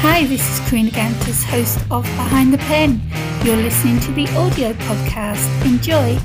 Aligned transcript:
Hi, 0.00 0.26
this 0.26 0.42
is 0.48 0.68
Karina 0.68 0.90
Gantus, 0.90 1.42
host 1.44 1.78
of 1.90 2.04
Behind 2.16 2.52
the 2.52 2.58
Pen. 2.58 3.00
You're 3.44 3.56
listening 3.56 3.98
to 4.00 4.12
the 4.12 4.28
audio 4.36 4.72
podcast. 4.74 5.46
Enjoy. 5.64 6.18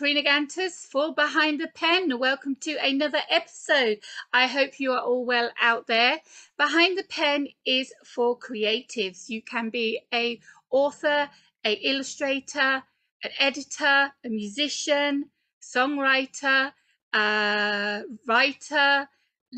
Gantus 0.00 0.86
for 0.86 1.12
Behind 1.12 1.60
the 1.60 1.66
Pen. 1.74 2.20
Welcome 2.20 2.54
to 2.60 2.76
another 2.76 3.18
episode. 3.28 3.98
I 4.32 4.46
hope 4.46 4.78
you 4.78 4.92
are 4.92 5.00
all 5.00 5.24
well 5.24 5.50
out 5.60 5.88
there. 5.88 6.20
Behind 6.56 6.96
the 6.96 7.02
Pen 7.02 7.48
is 7.66 7.92
for 8.04 8.38
creatives. 8.38 9.28
You 9.28 9.42
can 9.42 9.70
be 9.70 10.00
a 10.14 10.38
author, 10.70 11.28
a 11.64 11.72
illustrator, 11.72 12.84
an 13.24 13.30
editor, 13.40 14.12
a 14.24 14.28
musician, 14.28 15.30
songwriter, 15.60 16.72
a 17.12 18.02
writer, 18.24 19.08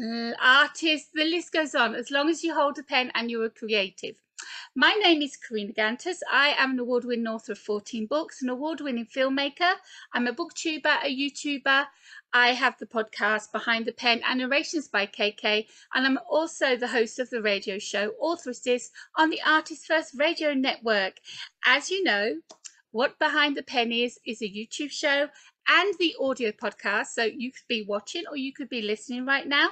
uh, 0.03 0.33
artist. 0.43 1.11
The 1.13 1.25
list 1.25 1.53
goes 1.53 1.75
on. 1.75 1.95
As 1.95 2.11
long 2.11 2.31
as 2.31 2.43
you 2.43 2.55
hold 2.55 2.79
a 2.79 2.83
pen 2.83 3.13
and 3.15 3.31
you're 3.31 3.45
a 3.45 3.51
creative. 3.51 4.17
My 4.77 4.93
name 4.93 5.21
is 5.21 5.37
Karina 5.37 5.73
Gantus. 5.73 6.21
I 6.31 6.55
am 6.57 6.71
an 6.71 6.79
award 6.79 7.05
winning 7.05 7.27
author 7.27 7.53
of 7.53 7.59
14 7.59 8.07
books, 8.07 8.41
an 8.41 8.49
award 8.49 8.81
winning 8.81 9.05
filmmaker. 9.05 9.75
I'm 10.13 10.29
a 10.29 10.33
booktuber, 10.33 11.03
a 11.03 11.09
YouTuber. 11.09 11.87
I 12.33 12.53
have 12.53 12.79
the 12.79 12.87
podcast 12.87 13.51
Behind 13.51 13.85
the 13.85 13.91
Pen 13.91 14.23
and 14.25 14.39
Narrations 14.39 14.87
by 14.87 15.07
KK, 15.07 15.67
and 15.93 16.07
I'm 16.07 16.21
also 16.31 16.77
the 16.77 16.87
host 16.87 17.19
of 17.19 17.31
the 17.31 17.43
radio 17.43 17.81
show 17.81 18.13
Author 18.21 18.51
Assist 18.51 18.93
on 19.17 19.31
the 19.31 19.43
Artist 19.45 19.87
First 19.87 20.15
Radio 20.17 20.55
Network. 20.55 21.15
As 21.67 21.91
you 21.91 22.05
know, 22.05 22.37
what 22.93 23.19
Behind 23.19 23.57
the 23.57 23.65
Pen 23.65 23.91
is, 23.91 24.21
is 24.25 24.41
a 24.41 24.45
YouTube 24.45 24.93
show 24.93 25.31
and 25.69 25.95
the 25.99 26.15
audio 26.21 26.51
podcast. 26.53 27.07
So 27.09 27.25
you 27.25 27.53
could 27.53 27.67
be 27.69 27.85
watching 27.87 28.25
or 28.31 28.37
you 28.37 28.53
could 28.53 28.69
be 28.69 28.83
listening 28.83 29.27
right 29.27 29.47
now. 29.47 29.71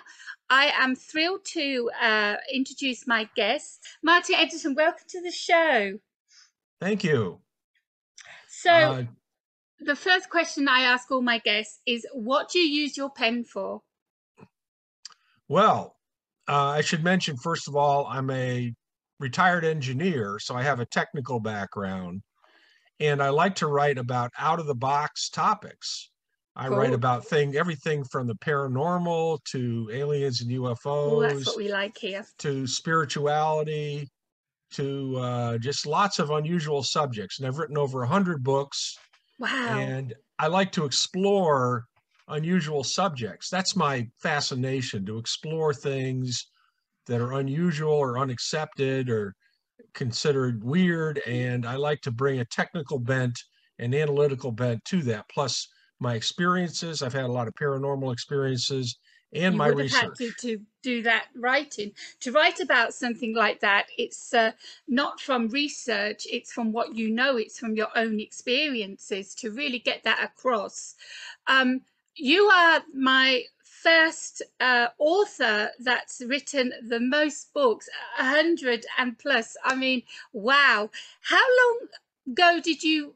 I 0.51 0.73
am 0.79 0.95
thrilled 0.95 1.45
to 1.47 1.91
uh, 2.01 2.37
introduce 2.53 3.07
my 3.07 3.29
guest, 3.37 3.85
Martin 4.03 4.37
Ettington. 4.37 4.77
Welcome 4.77 5.07
to 5.09 5.23
the 5.23 5.31
show. 5.31 5.99
Thank 6.81 7.05
you. 7.05 7.41
So, 8.49 8.71
Uh, 8.73 9.05
the 9.81 9.97
first 9.97 10.29
question 10.31 10.69
I 10.69 10.81
ask 10.81 11.11
all 11.11 11.23
my 11.23 11.39
guests 11.39 11.81
is 11.87 12.07
what 12.13 12.51
do 12.51 12.59
you 12.59 12.83
use 12.83 12.97
your 12.97 13.11
pen 13.11 13.45
for? 13.45 13.83
well, 15.49 15.97
uh, 16.49 16.67
I 16.69 16.81
should 16.81 17.05
mention, 17.05 17.37
first 17.37 17.69
of 17.69 17.77
all, 17.77 18.07
I'm 18.07 18.31
a 18.31 18.75
retired 19.21 19.65
engineer, 19.65 20.39
so 20.39 20.55
I 20.55 20.63
have 20.63 20.81
a 20.81 20.87
technical 20.87 21.41
background. 21.41 22.23
And 23.01 23.23
I 23.23 23.29
like 23.29 23.57
to 23.57 23.67
write 23.67 23.99
about 23.99 24.33
out 24.39 24.59
of 24.59 24.67
the 24.67 24.75
box 24.75 25.29
topics. 25.31 26.11
I 26.57 26.67
write 26.67 26.93
about 26.93 27.25
thing 27.25 27.55
everything 27.55 28.03
from 28.03 28.27
the 28.27 28.35
paranormal 28.35 29.45
to 29.53 29.89
aliens 29.93 30.41
and 30.41 30.51
that's 30.51 30.59
UFOs 30.59 31.47
what 31.47 31.57
we 31.57 31.71
like 31.71 31.97
here. 31.97 32.27
to 32.39 32.67
spirituality 32.67 34.11
to 34.73 35.17
uh, 35.19 35.59
just 35.59 35.87
lots 35.87 36.19
of 36.19 36.31
unusual 36.31 36.83
subjects. 36.83 37.39
And 37.39 37.47
I've 37.47 37.59
written 37.59 37.79
over 37.79 38.03
a 38.03 38.09
hundred 38.09 38.43
books. 38.43 38.99
Wow. 39.39 39.79
and 39.79 40.15
I 40.41 40.49
like 40.49 40.73
to 40.73 40.85
explore 40.85 41.85
unusual 42.27 42.83
subjects. 42.83 43.49
That's 43.51 43.77
my 43.77 44.09
fascination 44.21 45.07
to 45.07 45.19
explore 45.19 45.73
things 45.73 46.49
that 47.07 47.21
are 47.21 47.35
unusual 47.35 47.95
or 47.95 48.19
unaccepted 48.19 49.09
or 49.09 49.35
considered 49.95 50.63
weird. 50.65 51.19
And 51.27 51.67
I 51.67 51.77
like 51.77 52.01
to 52.03 52.11
bring 52.11 52.41
a 52.41 52.45
technical 52.45 52.99
bent 52.99 53.39
and 53.79 53.95
analytical 53.95 54.53
bent 54.53 54.85
to 54.87 55.03
that. 55.03 55.29
Plus, 55.29 55.69
my 56.01 56.15
experiences 56.15 57.03
I've 57.03 57.13
had 57.13 57.25
a 57.25 57.33
lot 57.33 57.49
of 57.49 57.55
paranormal 57.55 58.13
experiences 58.13 58.99
and 59.33 59.55
you 59.55 59.59
my 59.59 59.69
research. 59.69 60.01
had 60.01 60.15
to, 60.17 60.33
to 60.41 60.61
do 60.83 61.03
that 61.03 61.27
writing 61.37 61.93
to 62.21 62.33
write 62.33 62.61
about 62.61 62.95
something 62.95 63.35
like 63.35 63.61
that 63.61 63.87
it's 63.99 64.33
uh, 64.33 64.53
not 64.87 65.21
from 65.21 65.49
research 65.49 66.27
it's 66.31 66.53
from 66.53 66.73
what 66.73 66.95
you 66.95 67.11
know 67.11 67.37
it's 67.37 67.59
from 67.59 67.75
your 67.75 67.89
own 67.95 68.21
experiences 68.21 69.35
to 69.35 69.51
really 69.51 69.79
get 69.79 70.03
that 70.05 70.23
across 70.23 70.95
um, 71.47 71.81
you 72.15 72.45
are 72.45 72.83
my 72.95 73.43
first 73.83 74.43
uh, 74.61 74.89
author 74.99 75.71
that's 75.81 76.23
written 76.27 76.73
the 76.89 77.01
most 77.01 77.53
books 77.55 77.89
a 78.19 78.25
hundred 78.25 78.85
and 78.99 79.19
plus 79.19 79.57
i 79.65 79.75
mean 79.75 80.03
wow 80.33 80.91
how 81.23 81.45
long 81.61 81.79
ago 82.31 82.61
did 82.63 82.83
you 82.83 83.15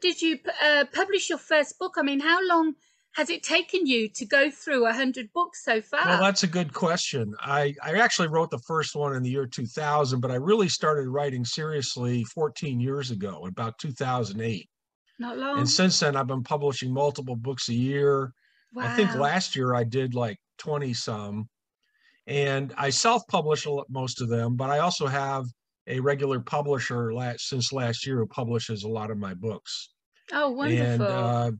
did 0.00 0.20
you 0.20 0.38
uh, 0.62 0.84
publish 0.92 1.28
your 1.28 1.38
first 1.38 1.78
book 1.78 1.94
i 1.98 2.02
mean 2.02 2.20
how 2.20 2.40
long 2.46 2.74
has 3.14 3.28
it 3.28 3.42
taken 3.42 3.86
you 3.86 4.08
to 4.08 4.24
go 4.24 4.50
through 4.50 4.86
a 4.86 4.92
hundred 4.92 5.32
books 5.32 5.62
so 5.62 5.80
far? 5.82 6.00
Well, 6.06 6.20
that's 6.22 6.44
a 6.44 6.46
good 6.46 6.72
question. 6.72 7.34
I, 7.40 7.74
I 7.82 7.92
actually 8.00 8.28
wrote 8.28 8.50
the 8.50 8.62
first 8.66 8.96
one 8.96 9.14
in 9.14 9.22
the 9.22 9.28
year 9.28 9.46
2000, 9.46 10.20
but 10.20 10.30
I 10.30 10.36
really 10.36 10.68
started 10.68 11.08
writing 11.08 11.44
seriously 11.44 12.24
14 12.24 12.80
years 12.80 13.10
ago, 13.10 13.44
about 13.46 13.78
2008. 13.78 14.66
Not 15.18 15.36
long. 15.36 15.58
And 15.58 15.68
since 15.68 16.00
then, 16.00 16.16
I've 16.16 16.26
been 16.26 16.42
publishing 16.42 16.92
multiple 16.92 17.36
books 17.36 17.68
a 17.68 17.74
year. 17.74 18.32
Wow. 18.74 18.84
I 18.84 18.94
think 18.94 19.14
last 19.14 19.56
year 19.56 19.74
I 19.74 19.84
did 19.84 20.14
like 20.14 20.38
20 20.58 20.94
some. 20.94 21.48
And 22.26 22.72
I 22.78 22.90
self 22.90 23.26
publish 23.26 23.66
most 23.88 24.20
of 24.20 24.28
them, 24.28 24.56
but 24.56 24.70
I 24.70 24.78
also 24.78 25.06
have 25.06 25.46
a 25.88 25.98
regular 25.98 26.38
publisher 26.38 27.12
last, 27.12 27.48
since 27.48 27.72
last 27.72 28.06
year 28.06 28.18
who 28.18 28.26
publishes 28.26 28.84
a 28.84 28.88
lot 28.88 29.10
of 29.10 29.18
my 29.18 29.34
books. 29.34 29.90
oh, 30.32 30.50
wonderful. 30.50 30.84
And 30.84 31.02
uh, 31.02 31.50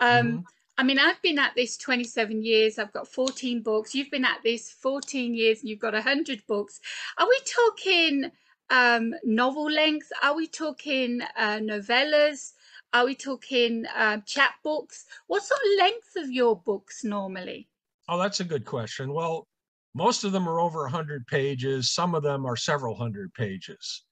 um, 0.00 0.26
mhm. 0.26 0.42
I 0.76 0.82
mean, 0.82 0.98
I've 0.98 1.22
been 1.22 1.38
at 1.38 1.54
this 1.54 1.76
27 1.76 2.42
years. 2.42 2.78
I've 2.78 2.92
got 2.92 3.06
14 3.06 3.62
books. 3.62 3.94
You've 3.94 4.10
been 4.10 4.24
at 4.24 4.42
this 4.42 4.70
14 4.70 5.32
years 5.32 5.60
and 5.60 5.68
you've 5.68 5.78
got 5.78 5.94
100 5.94 6.42
books. 6.48 6.80
Are 7.16 7.28
we 7.28 7.40
talking 7.46 8.30
um, 8.70 9.14
novel 9.22 9.70
length? 9.70 10.10
Are 10.22 10.34
we 10.34 10.48
talking 10.48 11.20
uh, 11.36 11.58
novellas? 11.58 12.54
Are 12.94 13.04
we 13.04 13.16
talking 13.16 13.84
um, 13.96 14.22
chapbooks? 14.22 15.02
What 15.26 15.42
sort 15.42 15.60
of 15.60 15.78
length 15.78 16.16
of 16.16 16.30
your 16.30 16.56
books 16.60 17.02
normally? 17.02 17.68
Oh, 18.08 18.18
that's 18.18 18.38
a 18.38 18.44
good 18.44 18.64
question. 18.64 19.12
Well, 19.12 19.48
most 19.94 20.22
of 20.22 20.30
them 20.30 20.48
are 20.48 20.60
over 20.60 20.82
100 20.82 21.26
pages. 21.26 21.90
Some 21.90 22.14
of 22.14 22.22
them 22.22 22.46
are 22.46 22.56
several 22.56 22.94
hundred 22.94 23.34
pages. 23.34 24.04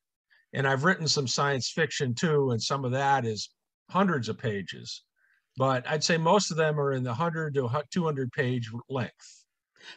And 0.52 0.66
I've 0.66 0.82
written 0.82 1.06
some 1.06 1.28
science 1.28 1.70
fiction 1.70 2.12
too, 2.12 2.50
and 2.50 2.60
some 2.60 2.84
of 2.84 2.90
that 2.90 3.24
is 3.24 3.50
hundreds 3.88 4.28
of 4.28 4.36
pages. 4.36 5.04
But 5.56 5.88
I'd 5.88 6.02
say 6.02 6.16
most 6.16 6.50
of 6.50 6.56
them 6.56 6.80
are 6.80 6.92
in 6.92 7.04
the 7.04 7.10
100 7.10 7.54
to 7.54 7.84
200 7.90 8.32
page 8.32 8.70
length. 8.88 9.44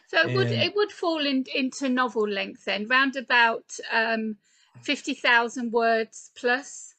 So 0.08 0.28
it 0.28 0.34
would 0.34 0.50
it 0.50 0.74
would 0.74 0.92
fall 0.92 1.24
in, 1.24 1.44
into 1.54 1.88
novel 1.88 2.28
length 2.28 2.64
then, 2.64 2.86
round 2.88 3.16
about 3.16 3.64
um, 3.92 4.36
50,000 4.82 5.72
words 5.72 6.30
plus. 6.36 6.95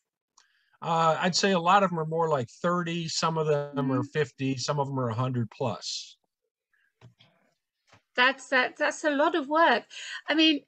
Uh, 0.81 1.17
I'd 1.19 1.35
say 1.35 1.51
a 1.53 1.59
lot 1.59 1.83
of 1.83 1.89
them 1.89 1.99
are 1.99 2.05
more 2.05 2.29
like 2.29 2.49
30, 2.49 3.07
some 3.07 3.37
of 3.37 3.47
them 3.47 3.91
are 3.91 4.03
Mhm. 4.03 4.11
50, 4.13 4.57
some 4.57 4.79
of 4.79 4.87
them 4.87 4.99
are 4.99 5.09
100 5.09 5.49
plus. 5.51 6.17
That's 8.15 8.49
that. 8.49 8.77
That's 8.77 9.03
a 9.03 9.11
lot 9.11 9.35
of 9.35 9.47
work. 9.47 9.85
I 10.27 10.33
mean, 10.35 10.65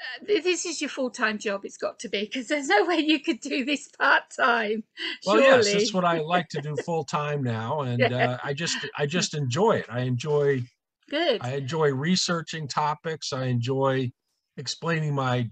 uh, 0.00 0.26
this 0.26 0.66
is 0.66 0.80
your 0.80 0.90
full 0.90 1.10
time 1.10 1.38
job. 1.38 1.64
It's 1.64 1.76
got 1.78 1.98
to 2.00 2.10
be 2.10 2.22
because 2.24 2.48
there's 2.48 2.68
no 2.68 2.86
way 2.86 2.98
you 3.00 3.20
could 3.20 3.40
do 3.40 3.64
this 3.64 3.88
part 3.98 4.24
time. 4.36 4.84
Well, 5.24 5.36
surely. 5.36 5.42
yes, 5.42 5.72
that's 5.72 5.94
what 5.94 6.04
I 6.04 6.18
like 6.18 6.48
to 6.48 6.58
do 6.58 6.76
full 6.76 7.04
time 7.04 7.42
now, 7.42 7.82
and 7.82 8.10
Yeah. 8.10 8.26
uh, 8.26 8.38
I 8.42 8.54
just 8.54 8.84
I 8.98 9.06
just 9.06 9.34
enjoy 9.34 9.72
it. 9.76 9.86
I 9.88 10.00
enjoy 10.00 10.62
Good. 11.08 11.42
I 11.42 11.56
enjoy 11.56 11.92
researching 11.94 12.68
topics. 12.68 13.32
I 13.32 13.46
enjoy 13.46 14.10
explaining 14.56 15.14
my 15.14 15.50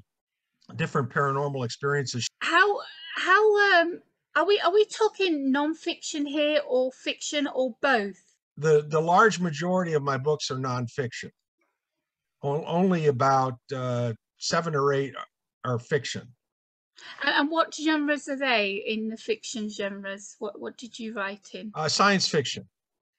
different 0.76 1.10
paranormal 1.10 1.64
experiences. 1.64 2.28
How 2.40 2.80
how 3.16 3.80
um 3.80 4.00
are 4.36 4.46
we 4.46 4.60
are 4.60 4.72
we 4.72 4.84
talking 4.84 5.50
non-fiction 5.50 6.26
here 6.26 6.60
or 6.66 6.92
fiction 6.92 7.46
or 7.46 7.74
both? 7.80 8.20
The 8.56 8.84
the 8.86 9.00
large 9.00 9.40
majority 9.40 9.94
of 9.94 10.02
my 10.02 10.18
books 10.18 10.50
are 10.50 10.56
nonfiction. 10.56 11.30
O- 12.42 12.64
only 12.64 13.06
about 13.06 13.58
uh, 13.74 14.12
seven 14.38 14.74
or 14.74 14.92
eight 14.92 15.14
are 15.64 15.78
fiction. 15.78 16.28
And, 17.22 17.34
and 17.34 17.50
what 17.50 17.74
genres 17.74 18.28
are 18.28 18.36
they 18.36 18.82
in 18.86 19.08
the 19.08 19.16
fiction 19.16 19.68
genres? 19.68 20.36
What 20.38 20.60
what 20.60 20.76
did 20.76 20.98
you 20.98 21.14
write 21.14 21.48
in? 21.54 21.72
Uh, 21.74 21.88
science 21.88 22.28
fiction. 22.28 22.68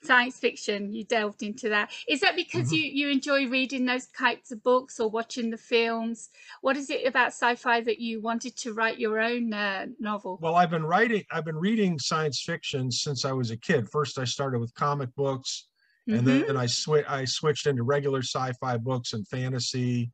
Science 0.03 0.39
fiction 0.39 0.91
you 0.93 1.03
delved 1.03 1.43
into 1.43 1.69
that 1.69 1.91
is 2.07 2.19
that 2.21 2.35
because 2.35 2.71
Mhm. 2.71 2.75
you 2.75 2.81
you 2.83 3.09
enjoy 3.09 3.47
reading 3.47 3.85
those 3.85 4.07
types 4.07 4.51
of 4.51 4.63
books 4.63 4.99
or 4.99 5.09
watching 5.09 5.49
the 5.51 5.57
films 5.57 6.29
what 6.61 6.75
is 6.77 6.89
it 6.89 7.05
about 7.05 7.27
sci-fi 7.27 7.81
that 7.81 7.99
you 7.99 8.19
wanted 8.21 8.55
to 8.57 8.73
write 8.73 8.99
your 8.99 9.19
own 9.19 9.53
uh, 9.53 9.85
novel 9.99 10.41
Well, 10.41 10.55
I've 10.55 10.69
been 10.71 10.85
writing, 10.85 11.23
I've 11.31 11.45
been 11.45 11.57
reading 11.57 11.99
science 11.99 12.41
fiction 12.41 12.91
since 12.91 13.25
I 13.25 13.31
was 13.31 13.51
a 13.51 13.57
kid. 13.57 13.89
First, 13.89 14.17
I 14.17 14.23
started 14.23 14.59
with 14.59 14.73
comic 14.73 15.13
books, 15.15 15.67
and 16.11 16.25
Mhm. 16.25 16.27
then 16.27 16.57
I 16.57 16.65
switched 16.65 17.09
I 17.09 17.25
switched 17.25 17.67
into 17.67 17.83
regular 17.83 18.21
sci-fi 18.21 18.77
books 18.77 19.13
and 19.13 19.27
fantasy. 19.27 20.11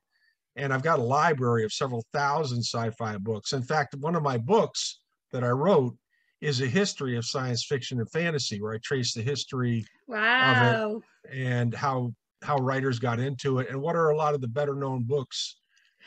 And 0.56 0.74
I've 0.74 0.84
got 0.84 1.00
a 1.00 1.04
library 1.04 1.66
of 1.66 1.74
several 1.74 2.04
thousand 2.14 2.60
sci-fi 2.64 3.18
books. 3.20 3.54
In 3.54 3.64
fact, 3.64 3.96
one 3.96 4.16
of 4.16 4.24
my 4.24 4.38
books 4.38 5.02
that 5.32 5.44
I 5.44 5.50
wrote 5.50 5.98
is 6.42 6.62
a 6.62 6.68
history 6.68 7.18
of 7.18 7.26
science 7.26 7.66
fiction 7.66 8.00
and 8.00 8.10
fantasy, 8.12 8.62
where 8.62 8.74
I 8.74 8.78
trace 8.84 9.14
the 9.14 9.22
history 9.22 9.86
wow 10.08 10.96
of 10.96 11.04
it 11.26 11.38
and 11.38 11.74
how 11.74 12.14
how 12.44 12.58
writers 12.58 13.00
got 13.00 13.20
into 13.20 13.60
it, 13.60 13.70
and 13.70 13.82
what 13.82 13.96
are 13.96 14.10
a 14.10 14.18
lot 14.18 14.34
of 14.34 14.42
the 14.42 14.48
better 14.48 14.76
known 14.76 15.04
books 15.04 15.58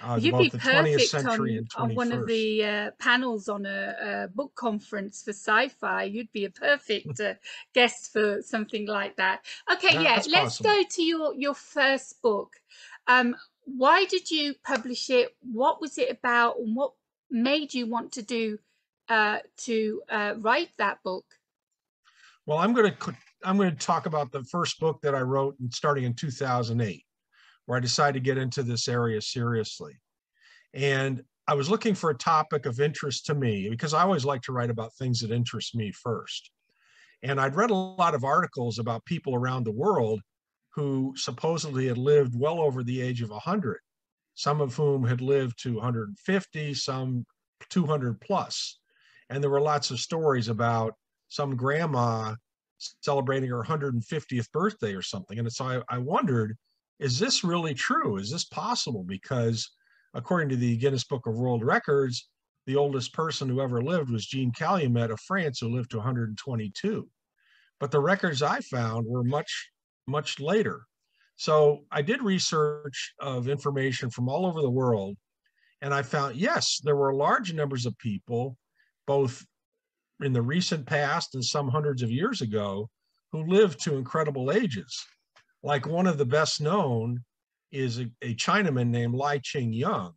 uh, 0.02 0.18
You'd 0.20 0.38
be 0.38 0.48
the 0.48 0.58
20th 0.58 0.92
perfect 0.92 1.10
century 1.10 1.52
on, 1.52 1.58
and 1.58 1.70
21st. 1.70 1.82
on 1.82 1.94
one 1.94 2.12
of 2.12 2.26
the 2.26 2.64
uh, 2.64 2.90
panels 2.98 3.48
on 3.48 3.66
a, 3.66 3.94
a 4.00 4.28
book 4.28 4.54
conference 4.54 5.22
for 5.22 5.30
sci-fi. 5.30 6.04
You'd 6.04 6.32
be 6.32 6.46
a 6.46 6.50
perfect 6.50 7.20
uh, 7.20 7.34
guest 7.74 8.12
for 8.12 8.40
something 8.40 8.86
like 8.86 9.16
that. 9.16 9.44
Okay, 9.70 9.94
yeah, 10.02 10.22
let's 10.28 10.58
possible. 10.58 10.70
go 10.70 10.82
to 10.90 11.02
your 11.02 11.34
your 11.34 11.54
first 11.54 12.22
book. 12.22 12.56
Um, 13.06 13.36
why 13.64 14.06
did 14.06 14.30
you 14.30 14.54
publish 14.64 15.10
it? 15.10 15.36
What 15.40 15.80
was 15.80 15.98
it 15.98 16.10
about, 16.10 16.58
and 16.58 16.74
what 16.74 16.92
made 17.30 17.74
you 17.74 17.86
want 17.86 18.12
to 18.12 18.22
do 18.22 18.58
uh, 19.10 19.38
to 19.58 20.02
uh, 20.08 20.34
write 20.38 20.70
that 20.78 20.98
book? 21.04 21.26
Well, 22.46 22.58
I'm 22.58 22.72
going 22.72 22.92
to 22.92 23.14
I'm 23.44 23.56
going 23.56 23.70
to 23.70 23.86
talk 23.86 24.06
about 24.06 24.32
the 24.32 24.44
first 24.44 24.78
book 24.80 25.00
that 25.02 25.14
I 25.14 25.20
wrote 25.20 25.56
in- 25.60 25.70
starting 25.70 26.04
in 26.04 26.14
2008, 26.14 27.04
where 27.66 27.76
I 27.76 27.80
decided 27.80 28.14
to 28.14 28.24
get 28.24 28.38
into 28.38 28.62
this 28.62 28.88
area 28.88 29.20
seriously. 29.20 29.98
And 30.74 31.22
I 31.48 31.54
was 31.54 31.68
looking 31.68 31.94
for 31.94 32.10
a 32.10 32.16
topic 32.16 32.66
of 32.66 32.80
interest 32.80 33.26
to 33.26 33.34
me 33.34 33.68
because 33.68 33.92
I 33.92 34.02
always 34.02 34.24
like 34.24 34.42
to 34.42 34.52
write 34.52 34.70
about 34.70 34.94
things 34.94 35.20
that 35.20 35.32
interest 35.32 35.74
me 35.74 35.90
first. 35.90 36.50
And 37.22 37.40
I'd 37.40 37.56
read 37.56 37.70
a 37.70 37.74
lot 37.74 38.14
of 38.14 38.24
articles 38.24 38.78
about 38.78 39.04
people 39.04 39.34
around 39.34 39.64
the 39.64 39.72
world 39.72 40.20
who 40.74 41.12
supposedly 41.16 41.88
had 41.88 41.98
lived 41.98 42.38
well 42.38 42.60
over 42.60 42.84
the 42.84 43.00
age 43.00 43.22
of 43.22 43.30
100, 43.30 43.78
some 44.34 44.60
of 44.60 44.74
whom 44.74 45.04
had 45.04 45.20
lived 45.20 45.60
to 45.62 45.74
150, 45.74 46.74
some 46.74 47.26
200 47.68 48.20
plus. 48.20 48.78
And 49.30 49.42
there 49.42 49.50
were 49.50 49.60
lots 49.60 49.90
of 49.90 50.00
stories 50.00 50.48
about 50.48 50.94
some 51.28 51.56
grandma 51.56 52.34
celebrating 53.02 53.48
her 53.50 53.62
150th 53.62 54.50
birthday 54.52 54.94
or 54.94 55.02
something. 55.02 55.38
And 55.38 55.50
so 55.50 55.64
I, 55.64 55.82
I 55.94 55.98
wondered, 55.98 56.56
is 56.98 57.18
this 57.18 57.44
really 57.44 57.72
true? 57.72 58.16
Is 58.16 58.30
this 58.30 58.44
possible? 58.44 59.04
Because 59.04 59.70
according 60.14 60.48
to 60.50 60.56
the 60.56 60.76
Guinness 60.76 61.04
Book 61.04 61.26
of 61.26 61.36
World 61.36 61.64
Records, 61.64 62.28
the 62.66 62.76
oldest 62.76 63.12
person 63.14 63.48
who 63.48 63.60
ever 63.60 63.82
lived 63.82 64.10
was 64.10 64.26
Jean 64.26 64.52
Calumet 64.52 65.10
of 65.10 65.20
France, 65.20 65.60
who 65.60 65.68
lived 65.68 65.92
to 65.92 65.98
122. 65.98 67.08
But 67.78 67.90
the 67.90 68.00
records 68.00 68.42
I 68.42 68.60
found 68.60 69.06
were 69.06 69.24
much, 69.24 69.70
much 70.06 70.40
later. 70.40 70.82
So 71.36 71.84
I 71.90 72.02
did 72.02 72.22
research 72.22 73.14
of 73.18 73.48
information 73.48 74.10
from 74.10 74.28
all 74.28 74.44
over 74.44 74.60
the 74.60 74.68
world, 74.70 75.16
and 75.80 75.94
I 75.94 76.02
found, 76.02 76.36
yes, 76.36 76.80
there 76.84 76.96
were 76.96 77.14
large 77.14 77.54
numbers 77.54 77.86
of 77.86 77.96
people, 77.96 78.58
both 79.10 79.44
in 80.20 80.32
the 80.32 80.40
recent 80.40 80.86
past 80.86 81.34
and 81.34 81.44
some 81.44 81.66
hundreds 81.66 82.00
of 82.00 82.12
years 82.12 82.42
ago, 82.42 82.88
who 83.32 83.42
lived 83.42 83.82
to 83.82 83.96
incredible 83.96 84.52
ages. 84.52 85.04
Like 85.64 85.84
one 85.84 86.06
of 86.06 86.16
the 86.16 86.24
best 86.24 86.60
known 86.60 87.24
is 87.72 87.98
a, 87.98 88.06
a 88.22 88.36
Chinaman 88.36 88.86
named 88.86 89.16
Lai 89.16 89.38
Ching 89.38 89.72
Yang, 89.72 90.12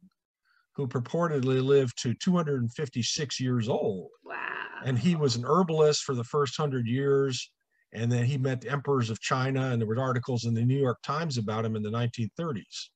who 0.75 0.87
purportedly 0.87 1.59
lived 1.65 1.99
to 2.03 2.13
256 2.13 3.39
years 3.39 3.67
old. 3.67 4.09
Wow. 4.23 4.37
And 4.85 4.99
he 4.99 5.15
was 5.15 5.37
an 5.37 5.45
herbalist 5.45 6.03
for 6.03 6.13
the 6.13 6.23
first 6.23 6.55
hundred 6.55 6.85
years. 6.85 7.51
And 7.93 8.11
then 8.11 8.25
he 8.25 8.37
met 8.37 8.61
the 8.61 8.69
emperors 8.69 9.09
of 9.09 9.19
China, 9.21 9.71
and 9.71 9.81
there 9.81 9.87
were 9.87 9.99
articles 9.99 10.45
in 10.45 10.53
the 10.53 10.63
New 10.63 10.79
York 10.79 10.99
Times 11.01 11.39
about 11.39 11.65
him 11.65 11.75
in 11.75 11.81
the 11.81 11.89
1930s. 11.89 12.89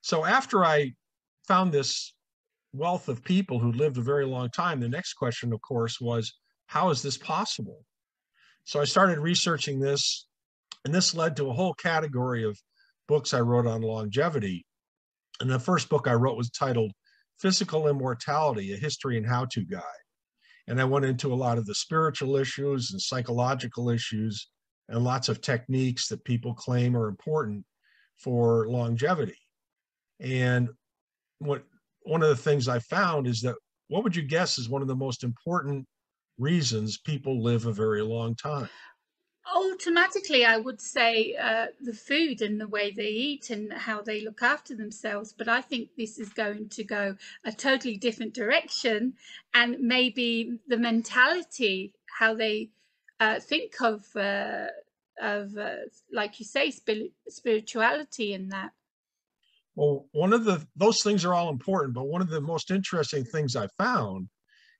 So 0.00 0.24
after 0.24 0.64
I 0.64 0.92
found 1.48 1.72
this 1.72 2.13
wealth 2.74 3.08
of 3.08 3.24
people 3.24 3.58
who 3.58 3.72
lived 3.72 3.96
a 3.96 4.02
very 4.02 4.26
long 4.26 4.50
time, 4.50 4.80
the 4.80 4.88
next 4.88 5.14
question, 5.14 5.52
of 5.52 5.60
course, 5.62 6.00
was 6.00 6.34
how 6.66 6.90
is 6.90 7.02
this 7.02 7.16
possible? 7.16 7.84
So 8.64 8.80
I 8.80 8.84
started 8.84 9.18
researching 9.18 9.78
this, 9.78 10.26
and 10.84 10.92
this 10.94 11.14
led 11.14 11.36
to 11.36 11.48
a 11.48 11.52
whole 11.52 11.74
category 11.74 12.44
of 12.44 12.58
books 13.06 13.32
I 13.32 13.40
wrote 13.40 13.66
on 13.66 13.82
longevity. 13.82 14.66
And 15.40 15.50
the 15.50 15.58
first 15.58 15.88
book 15.88 16.08
I 16.08 16.14
wrote 16.14 16.36
was 16.36 16.50
titled 16.50 16.92
Physical 17.38 17.88
Immortality 17.88 18.72
A 18.72 18.76
History 18.76 19.16
and 19.16 19.26
How 19.26 19.46
to 19.52 19.64
Guide. 19.64 19.82
And 20.66 20.80
I 20.80 20.84
went 20.84 21.04
into 21.04 21.32
a 21.32 21.36
lot 21.36 21.58
of 21.58 21.66
the 21.66 21.74
spiritual 21.74 22.36
issues 22.36 22.90
and 22.90 23.00
psychological 23.00 23.90
issues 23.90 24.48
and 24.88 25.04
lots 25.04 25.28
of 25.28 25.40
techniques 25.40 26.08
that 26.08 26.24
people 26.24 26.54
claim 26.54 26.96
are 26.96 27.08
important 27.08 27.64
for 28.16 28.66
longevity. 28.68 29.38
And 30.20 30.70
what 31.38 31.64
one 32.04 32.22
of 32.22 32.28
the 32.28 32.36
things 32.36 32.68
I 32.68 32.78
found 32.78 33.26
is 33.26 33.40
that 33.42 33.56
what 33.88 34.04
would 34.04 34.16
you 34.16 34.22
guess 34.22 34.58
is 34.58 34.68
one 34.68 34.82
of 34.82 34.88
the 34.88 34.96
most 34.96 35.24
important 35.24 35.86
reasons 36.38 36.98
people 36.98 37.42
live 37.42 37.66
a 37.66 37.72
very 37.72 38.02
long 38.02 38.34
time? 38.34 38.68
automatically 39.54 40.44
i 40.44 40.56
would 40.56 40.80
say 40.80 41.34
uh, 41.40 41.66
the 41.80 41.92
food 41.92 42.40
and 42.40 42.60
the 42.60 42.68
way 42.68 42.90
they 42.90 43.08
eat 43.08 43.50
and 43.50 43.72
how 43.72 44.00
they 44.00 44.22
look 44.22 44.42
after 44.42 44.74
themselves 44.74 45.34
but 45.36 45.48
i 45.48 45.60
think 45.60 45.90
this 45.98 46.18
is 46.18 46.30
going 46.30 46.68
to 46.68 46.82
go 46.82 47.14
a 47.44 47.52
totally 47.52 47.96
different 47.96 48.32
direction 48.32 49.12
and 49.52 49.78
maybe 49.80 50.58
the 50.66 50.78
mentality 50.78 51.92
how 52.18 52.34
they 52.34 52.70
uh, 53.20 53.38
think 53.38 53.72
of 53.80 54.04
uh, 54.16 54.66
of 55.20 55.56
uh, 55.56 55.76
like 56.12 56.40
you 56.40 56.46
say 56.46 56.70
spir- 56.70 57.12
spirituality 57.28 58.32
and 58.32 58.50
that 58.50 58.72
Well, 59.74 60.06
one 60.12 60.32
of 60.32 60.44
the 60.44 60.64
those 60.76 61.02
things 61.02 61.24
are 61.24 61.34
all 61.34 61.50
important, 61.50 61.94
but 61.94 62.06
one 62.06 62.22
of 62.22 62.28
the 62.28 62.40
most 62.40 62.70
interesting 62.70 63.24
things 63.24 63.56
I 63.56 63.68
found 63.78 64.28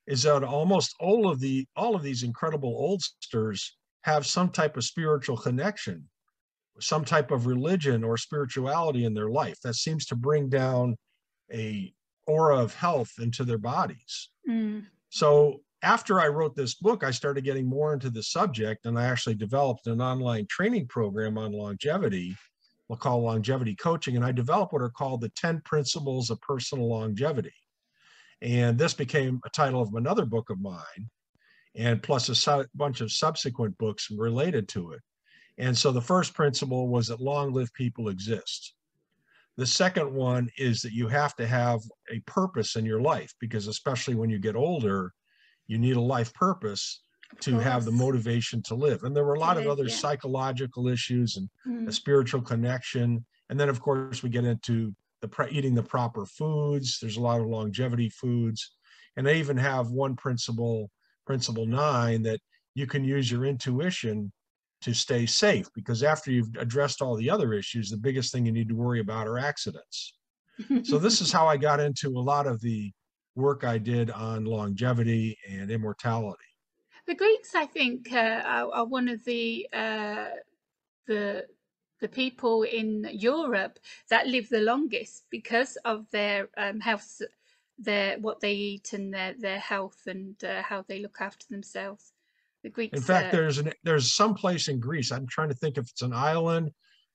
is 0.07 0.23
that 0.23 0.45
almost 0.45 0.95
all 1.01 1.29
of 1.29 1.41
the 1.41 1.67
all 1.77 1.95
of 1.95 2.03
these 2.03 2.23
incredible 2.23 2.75
oldsters 2.77 3.77
have 4.03 4.27
some 4.27 4.51
type 4.51 4.77
of 4.77 4.85
spiritual 4.85 5.37
connection, 5.37 6.09
some 6.81 7.05
type 7.05 7.31
of 7.31 7.47
religion 7.47 8.05
or 8.05 8.17
spirituality 8.17 9.05
in 9.05 9.15
their 9.15 9.31
life 9.31 9.59
that 9.65 9.75
seems 9.75 10.07
to 10.07 10.17
bring 10.17 10.49
down 10.49 10.97
a 11.53 11.93
aura 12.27 12.59
of 12.59 12.75
health 12.75 13.13
into 13.19 13.45
their 13.45 13.59
bodies. 13.59 14.31
Mm. 14.49 14.85
So 15.09 15.63
after 15.83 16.21
I 16.21 16.29
wrote 16.29 16.57
this 16.57 16.75
book, 16.75 17.05
I 17.05 17.11
started 17.11 17.45
getting 17.45 17.69
more 17.69 17.93
into 17.93 18.11
the 18.11 18.23
subject, 18.23 18.87
and 18.87 18.99
I 18.99 19.05
actually 19.05 19.35
developed 19.35 19.87
an 19.87 20.01
online 20.01 20.47
training 20.49 20.89
program 20.89 21.37
on 21.37 21.53
longevity. 21.53 22.37
We'll 22.89 22.99
call 22.99 23.23
longevity 23.23 23.75
coaching, 23.75 24.17
and 24.17 24.25
I 24.25 24.33
developed 24.33 24.73
what 24.73 24.83
are 24.83 24.91
called 24.91 25.23
the 25.23 25.31
10 25.31 25.63
principles 25.65 26.31
of 26.31 26.41
personal 26.41 26.89
longevity. 26.89 27.55
And 28.43 28.79
this 28.79 28.93
became 28.93 29.41
a 29.45 29.51
title 29.51 29.81
of 29.81 29.95
another 29.95 30.27
book 30.27 30.51
of 30.51 30.61
mine, 30.61 31.09
and 31.75 32.03
plus 32.03 32.29
a 32.29 32.35
su- 32.35 32.67
bunch 32.75 33.01
of 33.01 33.11
subsequent 33.11 33.79
books 33.79 34.11
related 34.11 34.69
to 34.71 34.93
it. 34.93 35.01
And 35.57 35.77
so 35.77 35.93
the 35.93 36.03
first 36.03 36.35
principle 36.35 36.89
was 36.89 37.09
that 37.09 37.21
long 37.21 37.53
lived 37.53 37.73
people 37.75 38.09
exist. 38.09 38.75
The 39.57 39.67
second 39.67 40.13
one 40.13 40.51
is 40.59 40.83
that 40.83 40.93
you 40.93 41.07
have 41.09 41.37
to 41.37 41.47
have 41.47 41.81
a 42.11 42.19
purpose 42.27 42.77
in 42.77 42.85
your 42.85 43.01
life 43.01 43.33
because, 43.39 43.69
especially 43.69 44.17
when 44.17 44.29
you 44.29 44.39
get 44.39 44.57
older, 44.57 45.13
you 45.69 45.79
need 45.79 45.97
a 45.97 46.01
life 46.01 46.35
purpose 46.35 47.04
to 47.41 47.59
have 47.59 47.85
the 47.85 47.93
motivation 47.93 48.63
to 48.63 48.75
live. 48.75 49.03
And 49.05 49.15
there 49.15 49.25
were 49.25 49.35
a 49.35 49.41
lot 49.41 49.57
of 49.57 49.67
other 49.67 49.85
yeah. 49.85 49.95
psychological 49.95 50.89
issues 50.89 51.37
and 51.37 51.49
Mm. 51.67 51.89
a 51.89 51.93
spiritual 51.93 52.43
connection. 52.43 53.25
And 53.49 53.59
then, 53.59 53.69
of 53.69 53.81
course, 53.81 54.23
we 54.23 54.31
get 54.31 54.45
into 54.45 54.95
the 55.21 55.29
pre- 55.29 55.51
eating 55.51 55.75
the 55.75 55.83
proper 55.83 56.27
foods. 56.27 56.99
There's 57.01 57.17
a 57.17 57.21
lot 57.21 57.41
of 57.41 57.47
longevity 57.47 58.11
foods, 58.11 58.75
and 59.17 59.27
they 59.27 59.39
even 59.39 59.57
have 59.57 59.91
one 59.91 60.17
principle, 60.17 60.91
principle 61.27 61.67
nine, 61.67 62.23
that 62.23 62.41
you 62.75 62.87
can 62.87 63.05
use 63.05 63.31
your 63.31 63.45
intuition 63.45 64.33
to 64.83 64.93
stay 64.93 65.25
safe 65.25 65.67
because 65.75 66.03
after 66.03 66.31
you've 66.31 66.55
addressed 66.59 67.01
all 67.01 67.17
the 67.17 67.31
other 67.31 67.55
issues, 67.55 67.89
the 67.89 67.97
biggest 67.97 68.33
thing 68.33 68.45
you 68.45 68.53
need 68.53 68.69
to 68.69 68.75
worry 68.75 69.01
about 69.01 69.27
are 69.27 69.39
accidents. 69.39 70.15
So 70.83 70.99
this 70.99 71.21
is 71.21 71.33
how 71.37 71.47
I 71.47 71.57
got 71.57 71.81
into 71.81 72.09
a 72.19 72.21
lot 72.21 72.47
of 72.47 72.61
the 72.61 72.93
work 73.35 73.65
I 73.65 73.79
did 73.79 74.11
on 74.11 74.45
longevity 74.45 75.39
and 75.49 75.71
immortality. 75.71 76.45
The 77.07 77.15
Greeks, 77.15 77.55
I 77.55 77.67
think, 77.67 78.13
uh, 78.13 78.43
are, 78.45 78.73
are 78.73 78.85
one 78.87 79.09
of 79.09 79.25
the 79.25 79.69
uh, 79.73 80.29
the 81.07 81.47
the 82.01 82.09
people 82.09 82.63
in 82.63 83.09
Europe 83.13 83.79
that 84.11 84.27
live 84.27 84.49
the 84.49 84.61
longest 84.61 85.25
because 85.31 85.77
of 85.85 86.07
their 86.11 86.49
um, 86.57 86.81
health, 86.81 87.21
their 87.79 88.19
what 88.19 88.41
they 88.41 88.55
eat 88.55 88.93
and 88.95 89.13
their 89.13 89.35
their 89.39 89.59
health 89.59 90.01
and 90.07 90.43
uh, 90.45 90.63
how 90.63 90.83
they 90.89 91.01
look 91.01 91.19
after 91.21 91.47
themselves. 91.51 92.13
The 92.63 92.71
Greeks. 92.71 92.97
In 92.99 93.05
fact, 93.05 93.35
uh, 93.35 93.37
there's 93.37 93.59
an 93.59 93.73
there's 93.83 94.15
some 94.15 94.35
place 94.35 94.69
in 94.69 94.81
Greece. 94.81 95.13
I'm 95.13 95.27
trying 95.27 95.51
to 95.51 95.55
think 95.55 95.77
if 95.77 95.85
it's 95.91 96.03
an 96.03 96.15
island, 96.15 96.71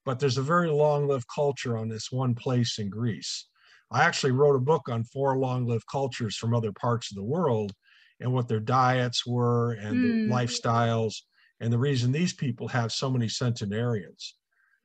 but 0.06 0.20
there's 0.20 0.38
a 0.38 0.44
very 0.44 0.70
long-lived 0.70 1.26
culture 1.34 1.78
on 1.78 1.90
this 1.90 2.12
one 2.12 2.36
place 2.36 2.78
in 2.78 2.90
Greece. 2.90 3.48
I 3.92 4.04
actually 4.04 4.34
wrote 4.34 4.56
a 4.56 4.60
book 4.60 4.88
on 4.88 5.04
four 5.04 5.38
long-lived 5.40 5.86
cultures 5.92 6.38
from 6.38 6.54
other 6.54 6.72
parts 6.72 7.10
of 7.10 7.16
the 7.16 7.24
world 7.24 7.74
and 8.20 8.32
what 8.34 8.48
their 8.48 8.60
diets 8.60 9.26
were 9.26 9.74
and 9.74 9.96
Mm. 9.96 10.28
lifestyles 10.30 11.22
and 11.60 11.72
the 11.74 11.78
reason 11.78 12.12
these 12.12 12.34
people 12.34 12.68
have 12.68 12.92
so 12.92 13.10
many 13.10 13.28
centenarians. 13.28 14.36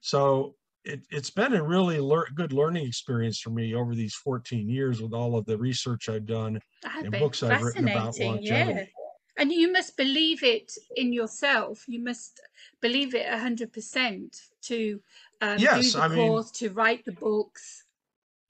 So 0.00 0.56
it, 0.84 1.00
it's 1.10 1.30
been 1.30 1.54
a 1.54 1.62
really 1.62 1.98
lear- 1.98 2.28
good 2.34 2.52
learning 2.52 2.86
experience 2.86 3.40
for 3.40 3.50
me 3.50 3.74
over 3.74 3.94
these 3.94 4.14
14 4.14 4.68
years 4.68 5.00
with 5.00 5.12
all 5.14 5.36
of 5.36 5.46
the 5.46 5.56
research 5.56 6.08
I've 6.08 6.26
done 6.26 6.60
I 6.84 7.00
and 7.00 7.10
books 7.12 7.42
I've 7.42 7.62
written 7.62 7.88
about 7.88 8.18
longevity. 8.18 8.92
And 9.36 9.50
you 9.50 9.72
must 9.72 9.96
believe 9.96 10.44
it 10.44 10.72
in 10.94 11.12
yourself. 11.12 11.84
You 11.88 12.00
must 12.00 12.40
believe 12.80 13.14
it 13.16 13.26
hundred 13.28 13.72
percent 13.72 14.36
to 14.62 15.00
um, 15.40 15.58
Yes, 15.58 15.92
do 15.92 15.98
the 15.98 16.04
I 16.04 16.08
mean- 16.08 16.28
course, 16.28 16.50
to 16.52 16.70
write 16.70 17.04
the 17.04 17.12
books. 17.12 17.83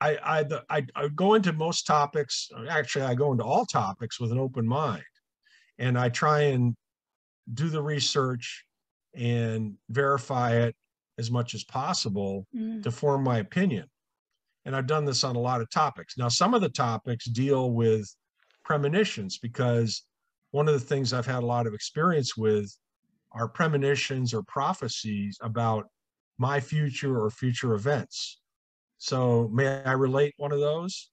I, 0.05 0.39
I, 0.39 0.43
the, 0.43 0.63
I, 0.69 0.87
I 0.95 1.09
go 1.09 1.35
into 1.35 1.53
most 1.53 1.87
topics. 1.87 2.49
Actually, 2.69 3.07
I 3.07 3.15
go 3.15 3.33
into 3.33 3.45
all 3.45 3.65
topics 3.65 4.21
with 4.21 4.33
an 4.33 4.39
open 4.39 4.67
mind, 4.67 5.03
and 5.79 5.99
I 5.99 6.11
try 6.11 6.41
and 6.43 6.75
do 7.55 7.69
the 7.69 7.83
research 7.83 8.65
and 9.15 9.75
verify 9.89 10.57
it 10.57 10.75
as 11.19 11.31
much 11.31 11.55
as 11.55 11.65
possible 11.65 12.47
Mm. 12.55 12.83
to 12.83 12.91
form 12.91 13.23
my 13.25 13.39
opinion. 13.39 13.87
And 14.65 14.75
I've 14.77 14.87
done 14.87 15.05
this 15.05 15.25
on 15.25 15.37
a 15.37 15.41
lot 15.41 15.61
of 15.61 15.71
topics. 15.71 16.17
Now, 16.19 16.29
some 16.29 16.55
of 16.55 16.61
the 16.61 16.69
topics 16.69 17.27
deal 17.27 17.73
with 17.73 18.05
premonitions 18.65 19.39
because 19.39 20.05
one 20.51 20.69
of 20.69 20.75
the 20.75 20.81
things 20.91 21.13
I've 21.13 21.27
had 21.27 21.43
a 21.43 21.47
lot 21.47 21.67
of 21.67 21.75
experience 21.75 22.37
with 22.37 22.71
are 23.33 23.49
premonitions 23.49 24.33
or 24.35 24.43
prophecies 24.43 25.39
about 25.41 25.87
my 26.39 26.61
future 26.61 27.19
or 27.23 27.31
future 27.31 27.75
events. 27.75 28.41
So, 29.05 29.51
may 29.53 29.83
I 29.85 29.93
relate 29.93 30.33
one 30.39 30.51
of 30.51 30.61
those? 30.61 31.11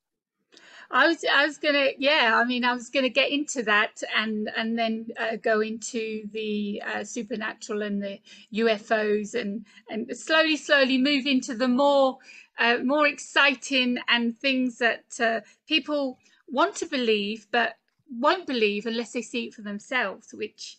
I 0.91 1.07
was, 1.07 1.25
I 1.29 1.45
was 1.45 1.57
gonna, 1.57 1.89
yeah. 1.97 2.39
I 2.41 2.45
mean, 2.45 2.63
I 2.63 2.71
was 2.71 2.89
gonna 2.89 3.09
get 3.09 3.31
into 3.31 3.63
that 3.63 4.01
and 4.15 4.49
and 4.55 4.79
then 4.79 5.07
uh, 5.19 5.35
go 5.35 5.59
into 5.59 6.21
the 6.31 6.81
uh, 6.87 7.03
supernatural 7.03 7.81
and 7.81 8.01
the 8.01 8.17
UFOs 8.53 9.35
and 9.35 9.65
and 9.89 10.07
slowly, 10.15 10.55
slowly 10.55 10.97
move 10.97 11.25
into 11.25 11.53
the 11.53 11.67
more 11.67 12.17
uh, 12.59 12.77
more 12.77 13.07
exciting 13.07 13.97
and 14.07 14.39
things 14.39 14.77
that 14.77 15.19
uh, 15.19 15.41
people 15.67 16.17
want 16.47 16.75
to 16.75 16.85
believe 16.85 17.45
but 17.51 17.75
won't 18.09 18.47
believe 18.47 18.85
unless 18.85 19.11
they 19.11 19.21
see 19.21 19.47
it 19.47 19.53
for 19.53 19.63
themselves, 19.63 20.33
which 20.33 20.77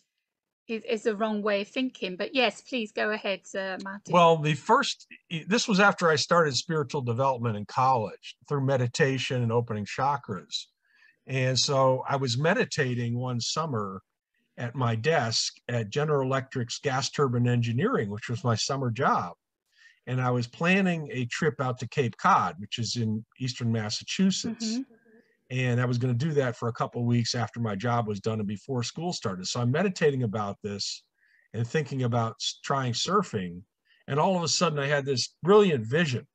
is, 0.67 0.83
is 0.83 1.03
the 1.03 1.15
wrong 1.15 1.41
way 1.41 1.61
of 1.61 1.67
thinking. 1.67 2.15
But 2.15 2.33
yes, 2.33 2.61
please 2.61 2.91
go 2.91 3.11
ahead, 3.11 3.41
uh, 3.55 3.77
Martin. 3.83 4.13
Well, 4.13 4.37
the 4.37 4.53
first, 4.53 5.07
this 5.47 5.67
was 5.67 5.79
after 5.79 6.09
I 6.09 6.15
started 6.15 6.55
spiritual 6.55 7.01
development 7.01 7.57
in 7.57 7.65
college 7.65 8.35
through 8.47 8.65
meditation 8.65 9.41
and 9.41 9.51
opening 9.51 9.85
chakras. 9.85 10.65
And 11.27 11.57
so 11.57 12.03
I 12.07 12.17
was 12.17 12.37
meditating 12.37 13.17
one 13.17 13.39
summer 13.39 14.01
at 14.57 14.75
my 14.75 14.95
desk 14.95 15.55
at 15.67 15.89
General 15.89 16.21
Electric's 16.25 16.79
gas 16.79 17.09
turbine 17.09 17.47
engineering, 17.47 18.09
which 18.09 18.29
was 18.29 18.43
my 18.43 18.55
summer 18.55 18.91
job. 18.91 19.33
And 20.05 20.21
I 20.21 20.31
was 20.31 20.47
planning 20.47 21.09
a 21.11 21.25
trip 21.25 21.55
out 21.61 21.79
to 21.79 21.87
Cape 21.87 22.17
Cod, 22.17 22.55
which 22.59 22.77
is 22.77 22.97
in 22.97 23.25
eastern 23.39 23.71
Massachusetts. 23.71 24.79
Mhm. 24.79 24.85
And 25.49 25.79
I 25.79 25.85
was 25.85 25.97
going 25.97 26.17
to 26.17 26.25
do 26.25 26.33
that 26.33 26.55
for 26.55 26.69
a 26.69 26.73
couple 26.73 27.05
weeks 27.05 27.35
after 27.35 27.59
my 27.59 27.75
job 27.75 28.07
was 28.07 28.19
done 28.19 28.39
and 28.39 28.47
before 28.47 28.81
school 28.83 29.13
started. 29.13 29.47
So 29.47 29.59
I'm 29.59 29.71
meditating 29.71 30.23
about 30.23 30.57
this 30.63 31.03
and 31.53 31.67
thinking 31.67 32.03
about 32.03 32.35
trying 32.63 32.93
surfing. 32.93 33.61
And 34.07 34.19
all 34.19 34.35
of 34.35 34.43
a 34.43 34.47
sudden, 34.47 34.79
I 34.79 34.87
had 34.87 35.05
this 35.05 35.35
brilliant 35.43 35.85
vision. 35.85 36.27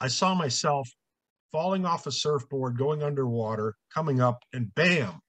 I 0.00 0.08
saw 0.08 0.34
myself 0.34 0.88
falling 1.52 1.84
off 1.84 2.06
a 2.06 2.12
surfboard, 2.12 2.76
going 2.76 3.02
underwater, 3.02 3.76
coming 3.94 4.20
up, 4.20 4.42
and 4.52 4.74
bam, 4.74 5.20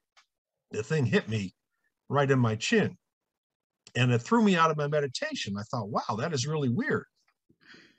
the 0.71 0.81
thing 0.81 1.05
hit 1.05 1.29
me 1.29 1.53
right 2.09 2.31
in 2.31 2.39
my 2.39 2.55
chin. 2.55 2.97
And 3.95 4.11
it 4.11 4.19
threw 4.19 4.41
me 4.41 4.55
out 4.55 4.71
of 4.71 4.77
my 4.77 4.87
meditation. 4.87 5.55
I 5.57 5.63
thought, 5.63 5.89
wow, 5.89 6.15
that 6.17 6.33
is 6.33 6.47
really 6.47 6.69
weird. 6.69 7.05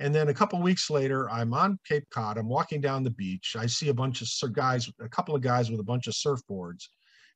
And 0.00 0.14
then 0.14 0.28
a 0.28 0.34
couple 0.34 0.60
weeks 0.60 0.90
later, 0.90 1.30
I'm 1.30 1.54
on 1.54 1.78
Cape 1.86 2.08
Cod. 2.10 2.36
I'm 2.36 2.48
walking 2.48 2.80
down 2.80 3.04
the 3.04 3.10
beach. 3.10 3.56
I 3.58 3.66
see 3.66 3.88
a 3.88 3.94
bunch 3.94 4.22
of 4.22 4.52
guys, 4.52 4.90
a 5.00 5.08
couple 5.08 5.34
of 5.34 5.42
guys 5.42 5.70
with 5.70 5.80
a 5.80 5.84
bunch 5.84 6.08
of 6.08 6.14
surfboards. 6.14 6.88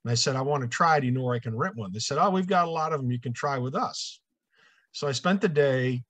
And 0.04 0.10
I 0.10 0.14
said, 0.14 0.36
I 0.36 0.42
want 0.42 0.62
to 0.62 0.68
try. 0.68 0.98
Do 0.98 1.06
you 1.06 1.12
know 1.12 1.22
where 1.22 1.36
I 1.36 1.40
can 1.40 1.56
rent 1.56 1.76
one? 1.76 1.92
They 1.92 2.00
said, 2.00 2.18
Oh, 2.18 2.30
we've 2.30 2.46
got 2.46 2.66
a 2.66 2.70
lot 2.70 2.92
of 2.92 3.00
them. 3.00 3.10
You 3.10 3.20
can 3.20 3.32
try 3.32 3.58
with 3.58 3.74
us. 3.74 4.20
So 4.92 5.06
I 5.06 5.12
spent 5.12 5.40
the 5.40 5.48
day 5.48 6.02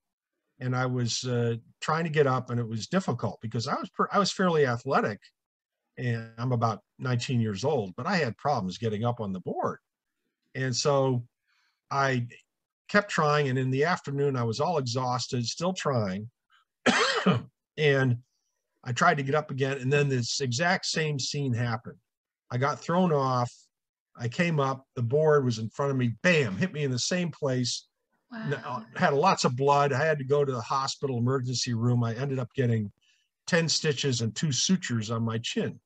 and 0.60 0.74
I 0.74 0.86
was 0.86 1.24
uh, 1.24 1.56
trying 1.80 2.04
to 2.04 2.10
get 2.10 2.26
up, 2.26 2.50
and 2.50 2.58
it 2.58 2.68
was 2.68 2.88
difficult 2.88 3.38
because 3.40 3.68
I 3.68 3.74
was 3.74 3.88
per- 3.90 4.08
I 4.12 4.18
was 4.18 4.32
fairly 4.32 4.66
athletic, 4.66 5.20
and 5.96 6.30
I'm 6.38 6.52
about 6.52 6.80
19 6.98 7.40
years 7.40 7.64
old, 7.64 7.94
but 7.96 8.06
I 8.06 8.16
had 8.16 8.36
problems 8.36 8.78
getting 8.78 9.04
up 9.04 9.20
on 9.20 9.32
the 9.32 9.40
board, 9.40 9.78
and 10.54 10.74
so 10.74 11.24
I 11.90 12.26
kept 12.88 13.10
trying. 13.10 13.48
And 13.48 13.58
in 13.58 13.70
the 13.70 13.84
afternoon, 13.84 14.36
I 14.36 14.42
was 14.42 14.60
all 14.60 14.78
exhausted, 14.78 15.46
still 15.46 15.72
trying, 15.72 16.28
and 17.76 18.18
I 18.84 18.92
tried 18.92 19.16
to 19.18 19.22
get 19.22 19.34
up 19.34 19.50
again, 19.50 19.78
and 19.78 19.92
then 19.92 20.08
this 20.08 20.40
exact 20.40 20.86
same 20.86 21.18
scene 21.18 21.52
happened. 21.52 21.98
I 22.50 22.58
got 22.58 22.80
thrown 22.80 23.12
off. 23.12 23.52
I 24.16 24.28
came 24.28 24.58
up, 24.58 24.84
the 24.96 25.02
board 25.02 25.44
was 25.44 25.58
in 25.58 25.68
front 25.70 25.92
of 25.92 25.96
me, 25.96 26.14
bam, 26.22 26.56
hit 26.56 26.72
me 26.72 26.82
in 26.82 26.90
the 26.90 26.98
same 26.98 27.30
place. 27.30 27.86
N- 28.34 28.50
Wow. 28.50 28.82
uh, 28.94 28.98
had 28.98 29.14
lots 29.14 29.44
of 29.44 29.56
blood. 29.56 29.92
I 29.92 30.04
had 30.04 30.18
to 30.18 30.24
go 30.24 30.44
to 30.44 30.52
the 30.52 30.60
hospital 30.60 31.18
emergency 31.18 31.72
room. 31.72 32.02
I 32.04 32.14
ended 32.14 32.38
up 32.38 32.52
getting 32.54 32.90
10 33.46 33.68
stitches 33.68 34.20
and 34.20 34.34
two 34.34 34.52
sutures 34.52 35.10
on 35.10 35.22
my 35.22 35.38
chin. 35.38 35.80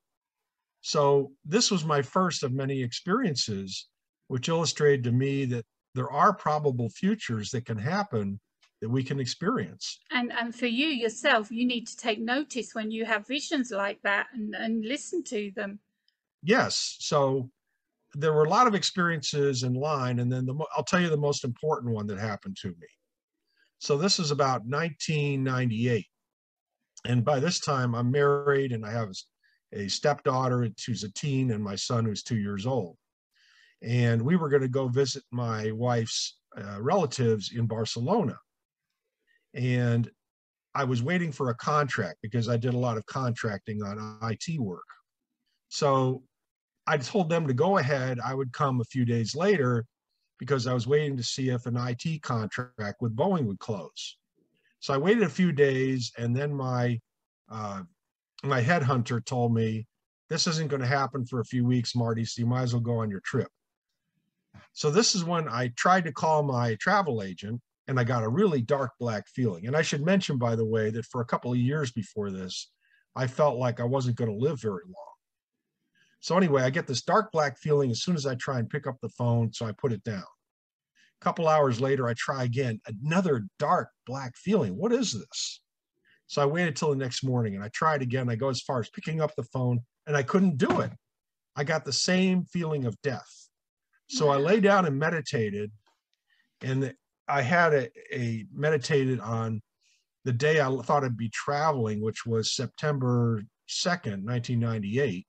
So 0.81 1.33
this 1.45 1.71
was 1.71 1.85
my 1.85 2.03
first 2.03 2.43
of 2.43 2.53
many 2.53 2.83
experiences, 2.83 3.89
which 4.29 4.49
illustrated 4.49 5.05
to 5.05 5.13
me 5.13 5.45
that 5.47 5.65
there 5.95 6.11
are 6.11 6.33
probable 6.33 6.89
futures 6.89 7.51
that 7.51 7.67
can 7.67 7.79
happen 7.79 8.41
that 8.83 8.91
we 8.91 9.03
can 9.03 9.21
experience. 9.21 10.01
And 10.11 10.33
and 10.33 10.55
for 10.55 10.67
you 10.67 10.89
yourself, 10.89 11.51
you 11.51 11.65
need 11.65 11.87
to 11.87 11.97
take 11.97 12.21
notice 12.21 12.75
when 12.75 12.91
you 12.91 13.07
have 13.07 13.27
visions 13.27 13.71
like 13.71 14.03
that 14.03 14.27
and, 14.35 14.55
and 14.55 14.85
listen 14.85 15.23
to 15.25 15.53
them. 15.55 15.79
Yes. 16.43 16.97
So 16.99 17.49
there 18.15 18.33
were 18.33 18.45
a 18.45 18.51
lot 18.51 18.67
of 18.67 18.75
experiences 18.75 19.63
in 19.63 19.73
line. 19.73 20.19
And 20.19 20.31
then 20.31 20.45
the, 20.45 20.55
I'll 20.77 20.83
tell 20.83 21.01
you 21.01 21.09
the 21.09 21.17
most 21.17 21.45
important 21.45 21.95
one 21.95 22.09
that 22.09 22.19
happened 22.19 22.57
to 22.63 22.69
me. 22.69 22.89
So 23.79 23.97
this 23.97 24.19
is 24.19 24.33
about 24.33 24.67
1998. 24.67 26.05
And 27.05 27.25
by 27.25 27.39
this 27.39 27.61
time, 27.61 27.95
I'm 27.95 28.11
married 28.11 28.73
and 28.73 28.85
I 28.85 28.91
have 28.91 29.13
a 29.73 29.89
stepdaughter 29.89 30.69
who's 30.85 31.05
a 31.05 31.13
teen 31.13 31.53
and 31.53 31.63
my 31.63 31.77
son 31.77 32.05
who's 32.05 32.23
two 32.25 32.37
years 32.37 32.67
old. 32.67 32.97
And 33.81 34.21
we 34.21 34.37
were 34.37 34.49
going 34.49 34.63
to 34.63 34.69
go 34.69 34.89
visit 34.89 35.23
my 35.31 35.71
wife's 35.71 36.37
uh, 36.57 36.83
relatives 36.83 37.53
in 37.55 37.67
Barcelona. 37.67 38.37
And 39.55 40.11
I 40.75 40.85
was 40.85 41.03
waiting 41.03 41.33
for 41.33 41.51
a 41.51 41.55
contract 41.55 42.19
because 42.23 42.49
I 42.49 42.57
did 42.57 42.75
a 42.75 42.79
lot 42.79 42.97
of 42.97 43.07
contracting 43.07 43.83
on 43.83 44.19
IT 44.23 44.59
work. 44.59 44.85
So 45.69 46.23
I 46.87 46.99
told 46.99 47.29
them 47.29 47.47
to 47.47 47.55
go 47.55 47.79
ahead. 47.79 48.19
I 48.25 48.35
would 48.35 48.53
come 48.53 48.81
a 48.81 48.85
few 48.85 49.05
days 49.05 49.35
later 49.35 49.85
because 50.39 50.67
I 50.67 50.75
was 50.75 50.87
waiting 50.87 51.17
to 51.17 51.23
see 51.23 51.51
if 51.51 51.67
an 51.67 51.77
IT 51.77 52.23
contract 52.23 53.01
with 53.01 53.15
Boeing 53.15 53.45
would 53.47 53.59
close. 53.59 54.17
So 54.81 54.93
I 54.93 54.97
waited 54.97 55.23
a 55.23 55.29
few 55.29 55.53
days, 55.53 56.11
and 56.19 56.35
then 56.35 56.53
my 56.53 57.01
uh, 57.49 57.83
my 58.43 58.61
headhunter 58.61 59.25
told 59.25 59.55
me 59.55 59.87
this 60.29 60.49
isn't 60.49 60.69
going 60.69 60.81
to 60.81 60.89
happen 60.89 61.25
for 61.25 61.39
a 61.39 61.45
few 61.45 61.65
weeks, 61.65 61.95
Marty. 61.95 62.25
So 62.25 62.41
you 62.41 62.47
might 62.47 62.63
as 62.63 62.73
well 62.75 62.83
go 62.83 62.99
on 62.99 63.11
your 63.11 63.21
trip. 63.21 63.49
So 64.73 64.91
this 64.91 65.15
is 65.15 65.25
when 65.25 65.49
I 65.49 65.69
tried 65.77 66.05
to 66.07 66.13
call 66.13 66.43
my 66.43 66.75
travel 66.81 67.23
agent, 67.23 67.61
and 67.93 68.01
I 68.01 68.05
got 68.05 68.25
a 68.25 68.29
really 68.29 68.63
dark 68.63 68.93
black 68.99 69.29
feeling. 69.29 69.67
And 69.67 69.77
I 69.77 69.83
should 69.83 70.03
mention, 70.03 70.39
by 70.39 70.57
the 70.57 70.65
way, 70.65 70.89
that 70.89 71.05
for 71.05 71.21
a 71.21 71.27
couple 71.27 71.53
of 71.53 71.59
years 71.59 71.93
before 71.93 72.31
this, 72.31 72.71
I 73.15 73.27
felt 73.27 73.59
like 73.59 73.81
I 73.81 73.85
wasn't 73.85 74.17
going 74.17 74.31
to 74.31 74.45
live 74.45 74.59
very 74.63 74.81
long. 74.87 75.15
So 76.21 76.39
anyway, 76.39 76.63
I 76.63 76.71
get 76.71 76.87
this 76.87 77.03
dark 77.03 77.31
black 77.33 77.59
feeling 77.59 77.91
as 77.91 78.03
soon 78.03 78.15
as 78.15 78.25
I 78.25 78.35
try 78.35 78.59
and 78.59 78.71
pick 78.71 78.87
up 78.87 78.97
the 79.03 79.11
phone, 79.11 79.53
so 79.53 79.67
I 79.67 79.73
put 79.73 79.93
it 79.93 80.03
down. 80.05 80.23
A 80.23 81.25
couple 81.25 81.47
hours 81.47 81.83
later, 81.83 82.09
I 82.09 82.15
try 82.15 82.45
again, 82.45 82.81
another 82.87 83.45
dark 83.59 83.91
black 84.07 84.39
feeling. 84.39 84.75
What 84.75 84.93
is 84.93 85.13
this? 85.13 85.61
So 86.29 86.41
I 86.41 86.47
waited 86.47 86.77
till 86.77 86.89
the 86.89 86.97
next 86.97 87.23
morning 87.23 87.57
and 87.57 87.63
I 87.63 87.69
tried 87.75 88.01
again. 88.01 88.31
I 88.31 88.37
go 88.37 88.49
as 88.49 88.63
far 88.63 88.81
as 88.81 88.89
picking 88.89 89.21
up 89.21 89.35
the 89.37 89.43
phone 89.53 89.81
and 90.07 90.17
I 90.17 90.23
couldn't 90.23 90.57
do 90.57 90.81
it. 90.81 90.93
I 91.57 91.65
got 91.65 91.85
the 91.85 91.93
same 91.93 92.47
feeling 92.47 92.87
of 92.87 92.97
death. 93.03 93.49
So 94.09 94.31
I 94.31 94.39
lay 94.39 94.61
down 94.61 94.87
and 94.87 94.99
meditated, 94.99 95.71
and 96.63 96.95
I 97.29 97.43
had 97.43 97.75
a, 97.75 97.89
a 98.15 98.47
meditated 98.53 99.21
on 99.21 99.63
the 100.25 100.33
day 100.33 100.61
I 100.61 100.77
thought 100.83 101.05
I'd 101.05 101.17
be 101.17 101.31
traveling, 101.31 102.01
which 102.01 102.25
was 102.27 102.55
September 102.55 103.43
2nd, 103.69 104.25
1998 104.25 105.27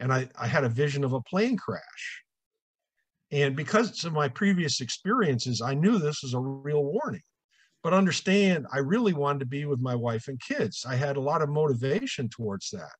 and 0.00 0.12
I, 0.12 0.28
I 0.38 0.46
had 0.46 0.64
a 0.64 0.68
vision 0.68 1.04
of 1.04 1.12
a 1.12 1.20
plane 1.22 1.56
crash. 1.56 2.22
And 3.32 3.56
because 3.56 4.04
of 4.04 4.12
my 4.12 4.28
previous 4.28 4.80
experiences, 4.80 5.60
I 5.60 5.74
knew 5.74 5.98
this 5.98 6.22
was 6.22 6.34
a 6.34 6.40
real 6.40 6.84
warning. 6.84 7.22
But 7.82 7.92
understand, 7.92 8.66
I 8.72 8.78
really 8.78 9.12
wanted 9.12 9.40
to 9.40 9.46
be 9.46 9.64
with 9.64 9.80
my 9.80 9.94
wife 9.94 10.28
and 10.28 10.40
kids. 10.40 10.84
I 10.88 10.96
had 10.96 11.16
a 11.16 11.20
lot 11.20 11.42
of 11.42 11.48
motivation 11.48 12.28
towards 12.28 12.70
that. 12.70 12.94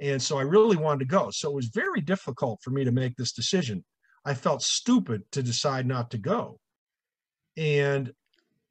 And 0.00 0.20
so 0.20 0.38
I 0.38 0.42
really 0.42 0.76
wanted 0.76 1.00
to 1.00 1.04
go. 1.16 1.30
So 1.30 1.50
it 1.50 1.54
was 1.54 1.70
very 1.74 2.00
difficult 2.00 2.60
for 2.62 2.70
me 2.70 2.84
to 2.84 2.92
make 2.92 3.16
this 3.16 3.32
decision. 3.32 3.84
I 4.24 4.34
felt 4.34 4.62
stupid 4.62 5.22
to 5.32 5.42
decide 5.42 5.86
not 5.86 6.10
to 6.10 6.18
go. 6.18 6.59
And 7.56 8.12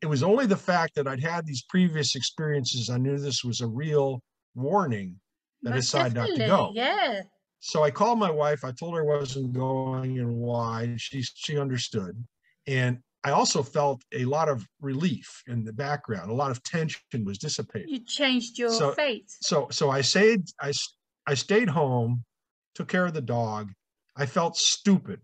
it 0.01 0.05
was 0.05 0.24
only 0.24 0.45
the 0.45 0.57
fact 0.57 0.95
that 0.95 1.07
I'd 1.07 1.21
had 1.21 1.45
these 1.45 1.63
previous 1.63 2.15
experiences, 2.15 2.89
I 2.89 2.98
knew 2.98 3.17
this 3.17 3.43
was 3.43 3.62
a 3.62 3.67
real 3.67 4.21
warning 4.55 5.19
that 5.63 5.74
I 5.74 5.77
decided 5.77 6.13
not 6.15 6.29
to 6.29 6.38
go. 6.38 6.71
Yeah. 6.74 7.21
So 7.59 7.83
I 7.83 7.91
called 7.91 8.19
my 8.19 8.31
wife. 8.31 8.63
I 8.63 8.71
told 8.71 8.95
her 8.95 9.01
I 9.03 9.17
wasn't 9.19 9.51
going 9.53 10.19
and 10.19 10.33
why. 10.33 10.95
She 10.98 11.21
she 11.21 11.59
understood. 11.59 12.24
And 12.67 13.00
I 13.25 13.31
also 13.31 13.62
felt 13.62 14.01
a 14.13 14.24
lot 14.24 14.48
of 14.48 14.65
relief 14.79 15.43
in 15.48 15.65
the 15.65 15.74
background. 15.74 16.31
A 16.31 16.33
lot 16.33 16.51
of 16.51 16.63
tension 16.63 17.01
was 17.25 17.38
dissipated. 17.38 17.89
You 17.89 18.00
changed 18.05 18.57
your 18.57 18.71
So- 18.71 18.93
fate. 18.93 19.25
So 19.41 19.67
so 19.71 19.89
I 19.89 20.00
stayed 20.01 20.43
I 20.62 20.71
I 21.27 21.33
stayed 21.33 21.67
home, 21.67 22.24
took 22.75 22.88
care 22.88 23.05
of 23.07 23.13
the 23.13 23.21
dog. 23.21 23.74
I 24.15 24.25
felt 24.25 24.55
stupid. 24.55 25.19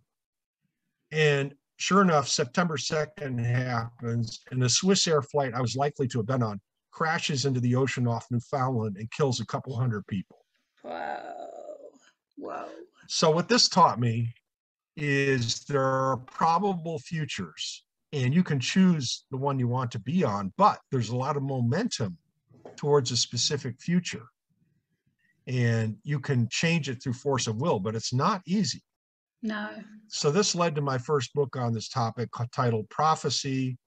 And 1.12 1.56
sure 1.78 2.02
enough, 2.02 2.28
September 2.28 2.78
2nd 2.78 3.44
happens 3.44 4.42
and 4.52 4.62
the 4.62 4.68
Swissair 4.68 5.24
flight 5.24 5.54
I 5.54 5.62
was 5.62 5.76
likely 5.76 6.08
to 6.10 6.20
have 6.20 6.28
been 6.28 6.44
on 6.44 6.60
crashes 6.96 7.44
into 7.44 7.60
the 7.60 7.76
ocean 7.76 8.08
off 8.08 8.26
Newfoundland 8.32 8.96
and 8.98 9.12
kills 9.12 9.42
a 9.42 9.46
couple 9.46 9.76
hundred 9.76 10.08
people. 10.08 10.46
Whoa. 10.82 11.90
Whoa. 12.38 12.66
So 13.08 13.30
what 13.30 13.50
this 13.50 13.68
taught 13.68 14.00
me 14.00 14.34
is 14.96 15.66
there 15.66 15.84
are 15.84 16.18
probable 16.18 17.00
futures 17.00 17.84
and 18.14 18.34
you 18.34 18.44
can 18.44 18.62
choose 18.62 19.26
the 19.30 19.36
one 19.36 19.60
you 19.60 19.68
want 19.68 19.92
to 19.92 20.00
be 20.00 20.24
on, 20.24 20.54
but 20.58 20.80
there's 20.90 21.10
a 21.10 21.16
lot 21.18 21.36
of 21.36 21.44
momentum 21.44 22.18
towards 22.78 23.12
a 23.12 23.18
specific 23.18 23.82
future. 23.82 24.24
And 25.48 25.98
you 26.04 26.22
can 26.22 26.48
change 26.50 26.88
it 26.90 27.04
through 27.04 27.14
force 27.14 27.46
of 27.48 27.58
will, 27.58 27.80
but 27.80 27.94
it's 27.94 28.14
not 28.14 28.42
easy. 28.48 28.82
No. 29.46 29.70
So 30.08 30.32
this 30.32 30.56
led 30.56 30.76
to 30.76 30.82
my 30.82 30.98
first 30.98 31.34
book 31.34 31.56
on 31.56 31.74
this 31.74 31.88
topic 31.88 32.30
titled 32.52 32.90
Prophecy, 32.90 33.78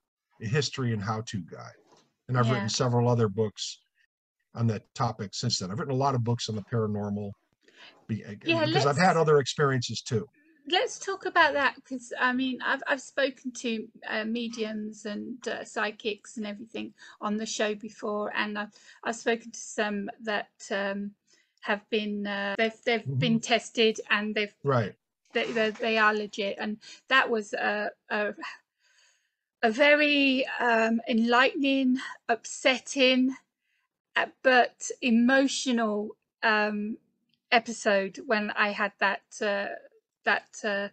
a 0.40 0.46
History 0.46 0.92
and 0.92 1.02
How-To 1.02 1.38
Guide. 1.50 1.72
And 2.28 2.38
I've 2.38 2.46
Yeah. 2.46 2.54
written 2.54 2.68
several 2.68 3.08
other 3.08 3.28
books 3.28 3.80
on 4.54 4.66
that 4.68 4.82
topic 4.94 5.30
since 5.34 5.58
then. 5.58 5.70
I've 5.70 5.78
written 5.78 5.94
a 5.94 5.98
lot 5.98 6.14
of 6.14 6.22
books 6.22 6.48
on 6.48 6.54
the 6.54 6.62
paranormal 6.62 7.32
Yeah, 8.08 8.66
because 8.66 8.86
I've 8.86 8.96
had 8.96 9.16
other 9.16 9.38
experiences 9.38 10.00
too. 10.00 10.26
Let's 10.70 10.98
talk 10.98 11.24
about 11.24 11.54
that 11.54 11.76
because 11.76 12.12
I 12.20 12.32
mean 12.32 12.60
I've 12.62 12.82
I've 12.86 13.00
spoken 13.00 13.52
to 13.52 13.88
uh, 14.06 14.24
mediums 14.24 15.06
and 15.06 15.46
uh, 15.48 15.64
psychics 15.64 16.36
and 16.36 16.46
everything 16.46 16.92
on 17.20 17.36
the 17.38 17.46
show 17.46 17.74
before, 17.74 18.30
and 18.36 18.58
I've 18.58 18.72
I've 19.02 19.16
spoken 19.16 19.50
to 19.50 19.58
some 19.58 20.10
that 20.22 20.50
um, 20.70 21.12
have 21.62 21.88
been 21.90 22.26
uh, 22.26 22.54
they've 22.58 22.84
they've 22.84 23.00
Mm-hmm. 23.06 23.18
been 23.18 23.40
tested 23.40 23.98
and 24.10 24.34
they've 24.34 24.54
Right. 24.62 24.94
They, 25.34 25.50
they, 25.52 25.70
they 25.70 25.98
are 25.98 26.14
legit 26.14 26.56
and 26.60 26.78
that 27.08 27.30
was 27.30 27.52
a 27.54 27.90
a, 28.10 28.34
a 29.62 29.70
very 29.70 30.46
um, 30.60 31.00
enlightening 31.08 31.98
upsetting 32.28 33.36
uh, 34.16 34.26
but 34.42 34.90
emotional 35.02 36.16
um, 36.42 36.98
episode 37.52 38.20
when 38.26 38.50
i 38.52 38.70
had 38.70 38.92
that 39.00 39.22
uh, 39.42 39.66
that 40.24 40.48
uh, 40.64 40.88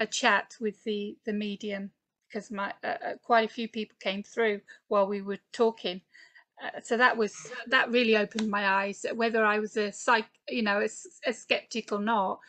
a 0.00 0.06
chat 0.06 0.56
with 0.60 0.82
the 0.84 1.16
the 1.26 1.32
medium 1.32 1.90
because 2.28 2.50
my 2.50 2.72
uh, 2.84 2.88
uh, 2.88 3.14
quite 3.22 3.48
a 3.48 3.52
few 3.52 3.68
people 3.68 3.96
came 4.00 4.22
through 4.22 4.60
while 4.88 5.06
we 5.06 5.22
were 5.22 5.38
talking. 5.52 6.00
Uh, 6.62 6.80
so 6.82 6.96
that 6.96 7.16
was 7.16 7.34
that 7.68 7.90
really 7.90 8.16
opened 8.16 8.50
my 8.50 8.66
eyes. 8.68 9.04
Whether 9.14 9.44
i 9.44 9.58
was 9.58 9.76
a 9.76 9.92
psych 9.92 10.26
you 10.48 10.62
know 10.62 10.80
a, 10.80 10.88
a 11.28 11.32
skeptic 11.32 11.92
or 11.92 12.00
not 12.00 12.40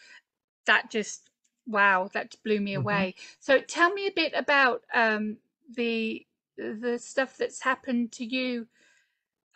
that 0.68 0.92
just 0.92 1.30
wow 1.68 2.10
that 2.14 2.36
blew 2.44 2.60
me 2.60 2.74
Mhm. 2.76 2.76
away. 2.76 3.16
So 3.40 3.60
tell 3.60 3.94
me 3.94 4.08
a 4.08 4.12
bit 4.12 4.34
about 4.36 4.84
um 4.94 5.38
the 5.76 6.26
the 6.58 6.98
stuff 6.98 7.38
that's 7.38 7.62
happened 7.62 8.12
to 8.14 8.26
you. 8.26 8.68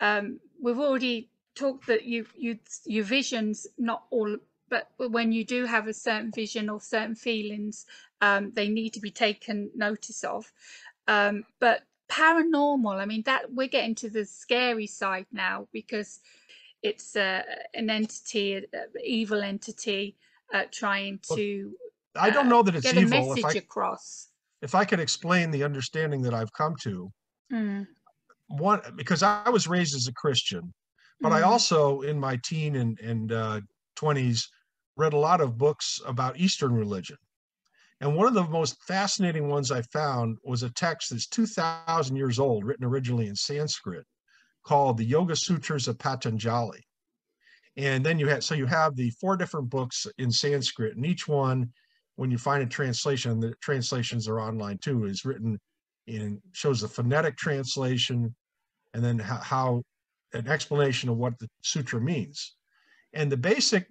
Um 0.00 0.40
we've 0.60 0.78
already 0.78 1.30
talked 1.54 1.86
that 1.86 2.04
you 2.04 2.26
you 2.36 2.58
your 2.86 3.04
visions 3.04 3.66
not 3.78 4.04
all 4.10 4.36
but 4.68 4.88
when 4.96 5.32
you 5.32 5.44
do 5.44 5.66
have 5.66 5.86
a 5.86 5.92
certain 5.92 6.32
vision 6.32 6.70
or 6.70 6.80
certain 6.80 7.14
feelings 7.14 7.86
um 8.22 8.52
they 8.54 8.68
need 8.68 8.94
to 8.94 9.00
be 9.00 9.10
taken 9.10 9.70
notice 9.74 10.24
of. 10.24 10.52
Um 11.08 11.44
but 11.60 11.82
paranormal 12.08 12.98
i 13.00 13.06
mean 13.06 13.22
that 13.22 13.52
we're 13.54 13.66
getting 13.68 13.94
to 13.94 14.10
the 14.10 14.24
scary 14.24 14.86
side 14.86 15.24
now 15.32 15.66
because 15.72 16.20
it's 16.82 17.16
uh, 17.16 17.42
an 17.74 17.88
entity 17.90 18.54
an 18.56 18.66
evil 19.02 19.42
entity 19.42 20.16
uh, 20.52 20.64
trying 20.70 21.18
to 21.22 21.74
I 22.16 22.30
don't 22.30 22.46
uh, 22.46 22.50
know 22.50 22.62
that 22.62 22.74
it's 22.74 22.84
get 22.84 22.96
a 22.96 23.00
evil. 23.00 23.32
If 23.32 23.42
message 23.42 23.56
I 23.56 23.58
across 23.58 24.28
if 24.60 24.74
I 24.74 24.84
could 24.84 25.00
explain 25.00 25.50
the 25.50 25.64
understanding 25.64 26.22
that 26.22 26.34
I've 26.34 26.52
come 26.52 26.76
to, 26.82 27.10
Mm, 27.52 27.86
one 28.48 28.80
because 28.96 29.22
I 29.22 29.48
was 29.50 29.68
raised 29.68 29.94
as 29.94 30.06
a 30.06 30.12
Christian, 30.12 30.72
but 31.20 31.32
I 31.32 31.42
mm, 31.42 31.46
also 31.46 32.00
in 32.02 32.18
my 32.18 32.38
teen 32.44 32.76
and 32.76 32.98
and 33.00 33.32
uh, 33.32 33.60
20s 33.96 34.44
read 34.96 35.12
a 35.12 35.18
lot 35.18 35.40
of 35.40 35.58
books 35.58 36.00
about 36.06 36.38
Eastern 36.38 36.72
religion. 36.72 37.16
And 38.00 38.16
one 38.16 38.26
of 38.26 38.34
the 38.34 38.44
most 38.44 38.82
fascinating 38.82 39.48
ones 39.48 39.70
I 39.70 39.82
found 39.82 40.38
was 40.42 40.62
a 40.62 40.70
text 40.70 41.10
that's 41.10 41.28
2,000 41.28 42.16
years 42.16 42.38
old, 42.38 42.64
written 42.64 42.84
originally 42.84 43.28
in 43.28 43.36
Sanskrit, 43.36 44.04
called 44.64 44.98
the 44.98 45.04
Yoga 45.04 45.36
Sutras 45.36 45.88
of 45.88 45.98
Patanjali. 45.98 46.84
And 47.76 48.04
then 48.04 48.18
you 48.18 48.26
have, 48.28 48.44
so 48.44 48.54
you 48.54 48.66
have 48.66 48.96
the 48.96 49.10
four 49.10 49.36
different 49.36 49.70
books 49.70 50.06
in 50.18 50.30
Sanskrit, 50.30 50.96
and 50.96 51.06
each 51.06 51.28
one, 51.28 51.72
when 52.16 52.30
you 52.30 52.38
find 52.38 52.62
a 52.62 52.66
translation, 52.66 53.40
the 53.40 53.54
translations 53.60 54.28
are 54.28 54.40
online 54.40 54.78
too, 54.78 55.04
is 55.04 55.24
written 55.24 55.58
in, 56.06 56.40
shows 56.52 56.80
the 56.80 56.88
phonetic 56.88 57.36
translation, 57.36 58.34
and 58.94 59.04
then 59.04 59.18
how, 59.18 59.36
how 59.36 59.82
an 60.34 60.48
explanation 60.48 61.08
of 61.08 61.16
what 61.16 61.38
the 61.38 61.48
sutra 61.62 62.00
means. 62.00 62.56
And 63.12 63.30
the 63.30 63.36
basic 63.36 63.86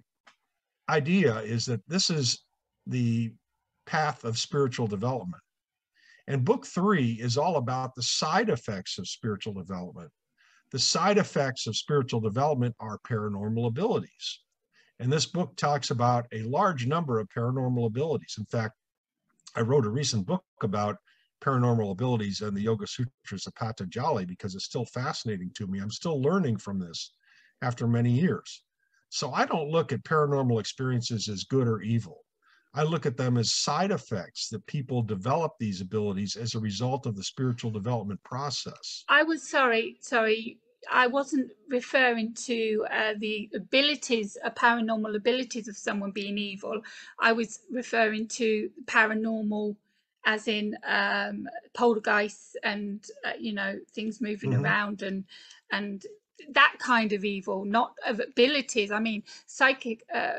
idea 0.88 1.38
is 1.38 1.64
that 1.66 1.80
this 1.88 2.10
is 2.10 2.44
the 2.86 3.32
path 3.86 4.24
of 4.24 4.38
spiritual 4.38 4.86
development. 4.86 5.42
And 6.26 6.44
book 6.44 6.66
three 6.66 7.12
is 7.20 7.36
all 7.36 7.56
about 7.56 7.94
the 7.94 8.02
side 8.02 8.48
effects 8.48 8.98
of 8.98 9.08
spiritual 9.08 9.54
development. 9.54 10.10
The 10.70 10.78
side 10.78 11.18
effects 11.18 11.66
of 11.66 11.76
spiritual 11.76 12.20
development 12.20 12.74
are 12.80 12.98
paranormal 13.06 13.66
abilities. 13.66 14.40
And 15.02 15.12
this 15.12 15.26
book 15.26 15.56
talks 15.56 15.90
about 15.90 16.28
a 16.30 16.42
large 16.42 16.86
number 16.86 17.18
of 17.18 17.28
paranormal 17.28 17.86
abilities. 17.86 18.36
In 18.38 18.44
fact, 18.44 18.74
I 19.56 19.60
wrote 19.60 19.84
a 19.84 19.90
recent 19.90 20.26
book 20.26 20.44
about 20.62 20.96
paranormal 21.42 21.90
abilities 21.90 22.40
and 22.40 22.56
the 22.56 22.60
Yoga 22.60 22.86
Sutras 22.86 23.48
of 23.48 23.54
Patanjali 23.56 24.24
because 24.26 24.54
it's 24.54 24.64
still 24.64 24.84
fascinating 24.84 25.50
to 25.56 25.66
me. 25.66 25.80
I'm 25.80 25.90
still 25.90 26.22
learning 26.22 26.58
from 26.58 26.78
this 26.78 27.14
after 27.62 27.88
many 27.88 28.12
years. 28.12 28.62
So 29.08 29.32
I 29.32 29.44
don't 29.44 29.70
look 29.70 29.90
at 29.90 30.04
paranormal 30.04 30.60
experiences 30.60 31.28
as 31.28 31.42
good 31.42 31.66
or 31.66 31.82
evil. 31.82 32.20
I 32.72 32.84
look 32.84 33.04
at 33.04 33.16
them 33.16 33.36
as 33.38 33.52
side 33.52 33.90
effects 33.90 34.50
that 34.50 34.64
people 34.66 35.02
develop 35.02 35.54
these 35.58 35.80
abilities 35.80 36.36
as 36.36 36.54
a 36.54 36.60
result 36.60 37.06
of 37.06 37.16
the 37.16 37.24
spiritual 37.24 37.72
development 37.72 38.22
process. 38.22 39.02
I 39.08 39.24
was 39.24 39.50
sorry, 39.50 39.96
sorry. 40.00 40.60
I 40.90 41.06
wasn't 41.06 41.52
referring 41.68 42.34
to 42.46 42.86
uh, 42.90 43.14
the 43.18 43.48
abilities, 43.54 44.36
uh, 44.44 44.50
paranormal 44.50 45.14
abilities 45.16 45.68
of 45.68 45.76
someone 45.76 46.10
being 46.10 46.38
evil. 46.38 46.82
I 47.20 47.32
was 47.32 47.60
referring 47.70 48.28
to 48.28 48.70
paranormal, 48.84 49.76
as 50.24 50.48
in 50.48 50.76
um, 50.84 51.48
poltergeists 51.74 52.56
and 52.62 53.04
uh, 53.24 53.32
you 53.38 53.52
know 53.52 53.78
things 53.92 54.20
moving 54.20 54.52
Mhm. 54.52 54.62
around 54.62 55.02
and 55.02 55.24
and 55.70 56.04
that 56.50 56.74
kind 56.78 57.12
of 57.12 57.24
evil, 57.24 57.64
not 57.64 57.94
of 58.06 58.20
abilities. 58.20 58.90
I 58.90 58.98
mean, 58.98 59.22
psychic, 59.46 60.04
uh, 60.12 60.32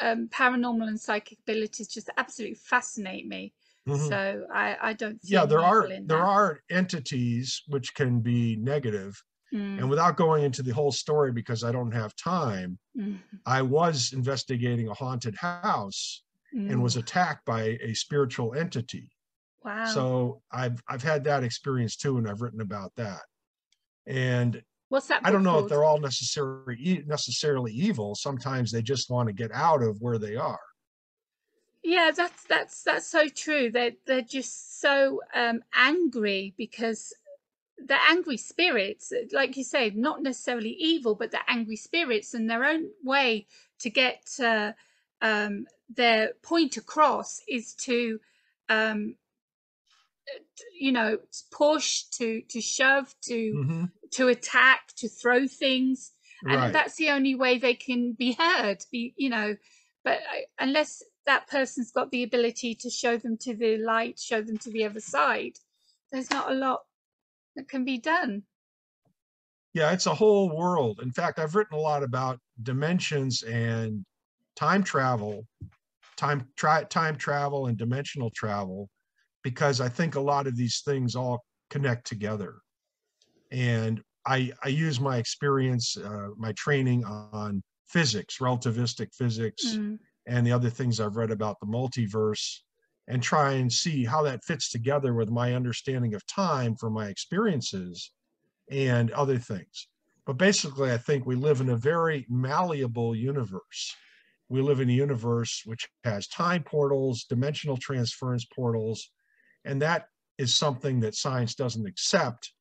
um, 0.00 0.28
paranormal 0.28 0.86
and 0.88 1.00
psychic 1.00 1.38
abilities 1.40 1.88
just 1.88 2.10
absolutely 2.16 2.54
fascinate 2.56 3.26
me. 3.26 3.52
Mhm. 3.88 4.08
So 4.08 4.46
I, 4.52 4.76
I 4.80 4.92
don't 4.92 5.20
see 5.22 5.34
yeah, 5.34 5.44
there 5.44 5.60
are 5.60 5.88
there 6.06 6.24
are 6.24 6.60
entities 6.70 7.62
which 7.66 7.94
can 7.94 8.20
be 8.20 8.56
negative. 8.56 9.22
Mm, 9.52 9.78
And 9.78 9.90
without 9.90 10.16
going 10.16 10.44
into 10.44 10.62
the 10.62 10.72
whole 10.72 10.92
story 10.92 11.30
because 11.30 11.62
I 11.62 11.72
don't 11.72 11.92
have 11.92 12.16
time, 12.16 12.78
mm, 12.96 13.18
I 13.44 13.62
was 13.62 14.12
investigating 14.12 14.88
a 14.88 14.94
haunted 14.94 15.36
house 15.36 16.22
and 16.52 16.82
was 16.82 16.96
mm. 16.96 17.00
attacked 17.00 17.44
by 17.46 17.78
a 17.82 17.94
spiritual 17.94 18.54
entity. 18.54 19.08
wow. 19.64 19.86
So 19.86 20.42
I've 20.50 20.82
I've 20.88 21.02
had 21.02 21.24
that 21.24 21.44
experience 21.44 21.96
too, 21.96 22.18
and 22.18 22.28
I've 22.28 22.40
written 22.42 22.60
about 22.60 22.92
that. 22.96 23.22
And 24.06 24.62
What's 24.88 25.06
that 25.08 25.22
I 25.24 25.30
don't 25.30 25.42
know 25.42 25.60
if 25.60 25.68
they're 25.68 25.84
all 25.84 26.00
necessarily 26.00 27.02
necessarily 27.06 27.72
evil. 27.72 28.14
Sometimes 28.14 28.70
they 28.70 28.82
just 28.82 29.10
want 29.10 29.28
to 29.28 29.32
get 29.32 29.50
out 29.52 29.82
of 29.82 29.96
where 30.00 30.18
they 30.18 30.36
are. 30.36 30.60
Yeah, 31.82 32.10
that's 32.14 32.44
that's 32.44 32.82
that's 32.82 33.06
so 33.06 33.28
true. 33.28 33.70
They're 33.70 33.92
they're 34.06 34.20
just 34.20 34.80
so 34.80 35.20
um, 35.34 35.62
angry 35.74 36.54
because 36.58 37.12
they're 37.78 37.98
angry 38.10 38.36
spirits, 38.36 39.12
like 39.32 39.56
you 39.56 39.64
say, 39.64 39.90
not 39.90 40.22
necessarily 40.22 40.70
evil, 40.70 41.14
but 41.14 41.30
they're 41.30 41.40
angry 41.48 41.76
spirits, 41.76 42.34
and 42.34 42.48
their 42.48 42.64
own 42.64 42.90
way 43.04 43.46
to 43.80 43.90
get 43.90 44.22
uh, 44.42 44.72
um, 45.20 45.66
their 45.94 46.32
point 46.42 46.76
across 46.76 47.40
is 47.48 47.74
to, 47.74 48.20
um, 48.68 49.16
you 50.78 50.92
know, 50.92 51.18
push, 51.50 52.04
to 52.18 52.42
to 52.48 52.60
shove, 52.60 53.14
to 53.22 53.58
hmm 53.58 53.84
to 54.12 54.28
attack, 54.28 54.88
to 54.96 55.08
throw 55.08 55.46
things, 55.46 56.12
and 56.48 56.60
Right. 56.60 56.72
that's 56.72 56.96
the 56.96 57.10
only 57.10 57.34
way 57.34 57.58
they 57.58 57.74
can 57.74 58.12
be 58.12 58.32
heard. 58.32 58.84
Be 58.90 59.14
you 59.16 59.30
know, 59.30 59.56
but 60.04 60.20
I- 60.30 60.46
unless 60.58 61.02
that 61.26 61.46
person's 61.48 61.92
got 61.92 62.10
the 62.10 62.22
ability 62.24 62.74
to 62.74 62.90
show 62.90 63.16
them 63.16 63.36
to 63.38 63.54
the 63.54 63.78
light, 63.78 64.18
show 64.18 64.42
them 64.42 64.58
to 64.58 64.70
the 64.70 64.84
other 64.84 65.00
side, 65.00 65.58
there's 66.10 66.30
not 66.30 66.50
a 66.50 66.54
lot 66.54 66.82
that 67.56 67.68
can 67.68 67.84
be 67.84 67.98
done. 67.98 68.42
Yeah, 69.74 69.92
it's 69.92 70.06
a 70.06 70.14
whole 70.14 70.54
world. 70.54 71.00
In 71.02 71.10
fact, 71.10 71.38
I've 71.38 71.54
written 71.54 71.78
a 71.78 71.80
lot 71.80 72.02
about 72.02 72.38
dimensions 72.62 73.42
and 73.42 74.04
time 74.54 74.82
travel, 74.82 75.46
time 76.16 76.46
tri- 76.56 76.84
time 76.84 77.16
travel 77.16 77.66
and 77.66 77.78
dimensional 77.78 78.30
travel, 78.34 78.90
because 79.42 79.80
I 79.80 79.88
think 79.88 80.14
a 80.14 80.20
lot 80.20 80.46
of 80.46 80.56
these 80.56 80.82
things 80.84 81.16
all 81.16 81.42
connect 81.70 82.06
together. 82.06 82.60
And 83.50 84.02
I 84.26 84.52
I 84.62 84.68
use 84.68 85.00
my 85.00 85.16
experience, 85.16 85.96
uh, 85.96 86.28
my 86.36 86.52
training 86.52 87.04
on 87.04 87.62
physics, 87.88 88.38
relativistic 88.38 89.08
physics, 89.14 89.64
Mm, 89.64 89.98
and 90.26 90.46
the 90.46 90.52
other 90.52 90.70
things 90.70 91.00
I've 91.00 91.16
read 91.16 91.30
about 91.30 91.58
the 91.60 91.66
multiverse, 91.66 92.60
and 93.08 93.22
try 93.22 93.52
and 93.52 93.72
see 93.72 94.04
how 94.04 94.22
that 94.22 94.44
fits 94.44 94.70
together 94.70 95.14
with 95.14 95.30
my 95.30 95.54
understanding 95.54 96.14
of 96.14 96.26
time 96.26 96.76
from 96.76 96.92
my 96.92 97.08
experiences 97.08 98.12
and 98.70 99.10
other 99.10 99.38
things. 99.38 99.88
But 100.24 100.38
basically, 100.38 100.92
I 100.92 100.98
think 100.98 101.26
we 101.26 101.34
live 101.34 101.60
in 101.60 101.68
a 101.70 101.76
very 101.76 102.26
malleable 102.28 103.14
universe. 103.14 103.96
We 104.48 104.60
live 104.62 104.80
in 104.80 104.88
a 104.88 104.92
universe 104.92 105.62
which 105.64 105.88
has 106.04 106.28
time 106.28 106.62
portals, 106.62 107.24
dimensional 107.24 107.76
transference 107.76 108.44
portals, 108.44 109.10
and 109.64 109.82
that 109.82 110.06
is 110.38 110.54
something 110.54 111.00
that 111.00 111.14
science 111.14 111.54
doesn't 111.54 111.86
accept. 111.86 112.52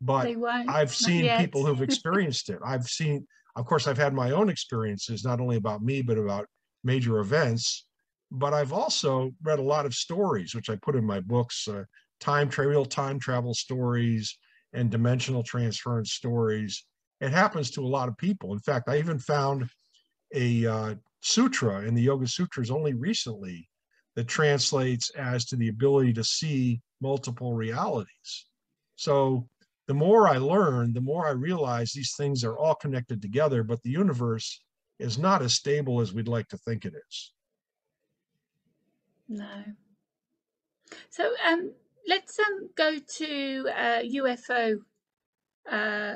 But. 0.00 0.24
I've 0.68 0.94
seen 0.94 1.24
people 1.38 1.66
who've 1.66 1.82
experienced 1.82 2.48
it. 2.48 2.58
I've 2.64 2.86
seen, 2.86 3.26
of 3.56 3.66
course, 3.66 3.86
I've 3.86 3.98
had 3.98 4.14
my 4.14 4.30
own 4.30 4.48
experiences, 4.48 5.24
not 5.24 5.40
only 5.40 5.56
about 5.56 5.82
me, 5.82 6.02
but 6.02 6.18
about 6.18 6.46
major 6.82 7.18
events. 7.18 7.86
But 8.34 8.54
I've 8.54 8.72
also 8.72 9.30
read 9.42 9.58
a 9.58 9.62
lot 9.62 9.84
of 9.84 9.94
stories, 9.94 10.54
which 10.54 10.70
I 10.70 10.76
put 10.76 10.96
in 10.96 11.04
my 11.04 11.20
books, 11.20 11.68
uh, 11.68 11.84
time 12.18 12.48
tra- 12.48 12.66
real 12.66 12.86
time 12.86 13.18
travel 13.18 13.52
stories 13.52 14.38
and 14.72 14.90
dimensional 14.90 15.42
transference 15.42 16.12
stories. 16.12 16.82
It 17.20 17.30
happens 17.30 17.70
to 17.72 17.82
a 17.82 17.86
lot 17.86 18.08
of 18.08 18.16
people. 18.16 18.54
In 18.54 18.58
fact, 18.58 18.88
I 18.88 18.98
even 18.98 19.18
found 19.18 19.68
a 20.34 20.66
uh, 20.66 20.94
sutra 21.20 21.82
in 21.82 21.94
the 21.94 22.00
Yoga 22.00 22.26
Sutras 22.26 22.70
only 22.70 22.94
recently 22.94 23.68
that 24.16 24.28
translates 24.28 25.10
as 25.10 25.44
to 25.46 25.56
the 25.56 25.68
ability 25.68 26.14
to 26.14 26.24
see 26.24 26.80
multiple 27.02 27.52
realities. 27.52 28.46
So 28.96 29.46
the 29.88 29.94
more 29.94 30.26
I 30.26 30.38
learn, 30.38 30.94
the 30.94 31.02
more 31.02 31.26
I 31.26 31.32
realize 31.32 31.92
these 31.92 32.14
things 32.16 32.44
are 32.44 32.56
all 32.56 32.76
connected 32.76 33.20
together, 33.20 33.62
but 33.62 33.82
the 33.82 33.90
universe 33.90 34.62
is 34.98 35.18
not 35.18 35.42
as 35.42 35.52
stable 35.52 36.00
as 36.00 36.14
we'd 36.14 36.28
like 36.28 36.48
to 36.48 36.56
think 36.56 36.86
it 36.86 36.94
is. 37.08 37.32
No. 39.32 39.64
So 41.10 41.32
um, 41.46 41.72
let's 42.06 42.38
um 42.38 42.68
go 42.76 42.98
to 42.98 43.68
uh, 43.74 44.02
UFO. 44.02 44.76
Uh, 45.70 46.14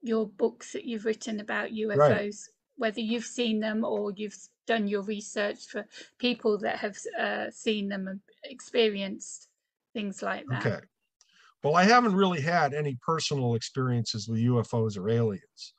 your 0.00 0.28
books 0.28 0.72
that 0.72 0.84
you've 0.84 1.04
written 1.04 1.40
about 1.40 1.70
UFOs, 1.70 2.44
whether 2.76 3.00
you've 3.00 3.24
seen 3.24 3.58
them 3.58 3.84
or 3.84 4.12
you've 4.14 4.36
done 4.66 4.86
your 4.86 5.02
research 5.02 5.66
for 5.68 5.84
people 6.18 6.56
that 6.58 6.76
have 6.78 6.96
uh, 7.18 7.50
seen 7.50 7.88
them 7.88 8.06
and 8.06 8.20
experienced 8.44 9.48
things 9.94 10.22
like 10.22 10.44
that. 10.50 10.66
Okay. 10.66 10.86
Well, 11.64 11.74
I 11.74 11.82
haven't 11.82 12.14
really 12.14 12.40
had 12.40 12.72
any 12.72 12.96
personal 13.04 13.56
experiences 13.56 14.28
with 14.28 14.40
UFOs 14.40 14.96
or 14.96 15.08
aliens. 15.10 15.74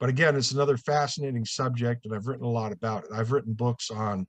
But 0.00 0.08
again, 0.08 0.34
it's 0.34 0.50
another 0.50 0.76
fascinating 0.76 1.44
subject, 1.44 2.04
and 2.04 2.14
I've 2.14 2.26
written 2.26 2.44
a 2.44 2.50
lot 2.50 2.72
about 2.72 3.04
it. 3.04 3.10
I've 3.14 3.30
written 3.30 3.52
books 3.52 3.90
on 3.90 4.26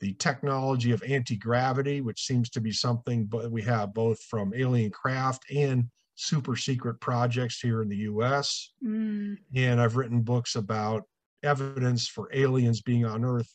the 0.00 0.14
technology 0.14 0.92
of 0.92 1.02
anti 1.02 1.36
gravity, 1.36 2.00
which 2.00 2.24
seems 2.24 2.50
to 2.50 2.60
be 2.60 2.72
something 2.72 3.26
but 3.26 3.50
we 3.50 3.62
have 3.62 3.94
both 3.94 4.20
from 4.22 4.54
alien 4.54 4.90
craft 4.90 5.44
and 5.50 5.84
super 6.14 6.56
secret 6.56 7.00
projects 7.00 7.60
here 7.60 7.82
in 7.82 7.88
the 7.88 7.96
US. 7.96 8.72
Mm, 8.84 9.38
And 9.54 9.80
I've 9.80 9.96
written 9.96 10.22
books 10.22 10.56
about 10.56 11.04
evidence 11.42 12.08
for 12.08 12.28
aliens 12.32 12.82
being 12.82 13.04
on 13.04 13.24
Earth 13.24 13.54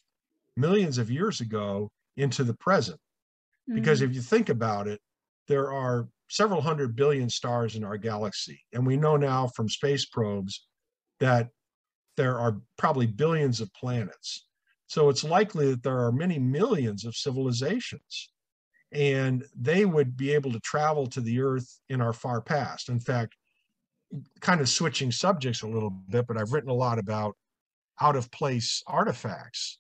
millions 0.55 0.97
of 0.97 1.11
years 1.11 1.41
ago 1.41 1.91
into 2.17 2.43
the 2.43 2.53
present. 2.53 2.99
Because 3.67 4.01
mm, 4.01 4.05
if 4.05 4.15
you 4.15 4.21
think 4.21 4.49
about 4.49 4.87
it, 4.87 4.99
there 5.47 5.71
are 5.71 6.07
several 6.29 6.61
hundred 6.61 6.95
billion 6.95 7.29
stars 7.29 7.75
in 7.75 7.83
our 7.83 7.97
galaxy. 7.97 8.59
And 8.73 8.85
we 8.85 8.97
know 8.97 9.17
now 9.17 9.47
from 9.47 9.69
space 9.69 10.05
probes 10.05 10.65
that 11.19 11.49
there 12.17 12.39
are 12.39 12.61
probably 12.77 13.07
billions 13.07 13.61
of 13.61 13.73
planets. 13.73 14.47
So 14.93 15.09
it's 15.09 15.23
likely 15.23 15.71
that 15.71 15.81
there 15.81 15.97
are 16.05 16.11
many 16.11 16.37
millions 16.37 17.03
of 17.03 17.15
civilizations. 17.15 18.29
And 18.91 19.43
they 19.59 19.85
would 19.85 20.15
be 20.15 20.31
able 20.33 20.51
to 20.51 20.59
travel 20.59 21.07
to 21.07 21.19
the 21.19 21.41
Earth 21.41 21.79
in 21.89 21.99
our 21.99 22.13
far 22.13 22.41
past. 22.41 22.89
In 22.89 22.99
fact, 22.99 23.35
kind 24.39 24.61
of 24.61 24.69
switching 24.69 25.11
subjects 25.11 25.63
a 25.63 25.67
little 25.67 25.89
bit, 25.89 26.27
but 26.27 26.37
I've 26.37 26.53
written 26.53 26.69
a 26.69 26.75
lot 26.75 26.99
about 26.99 27.35
out 28.01 28.15
of 28.15 28.29
place 28.29 28.83
artifacts, 28.85 29.79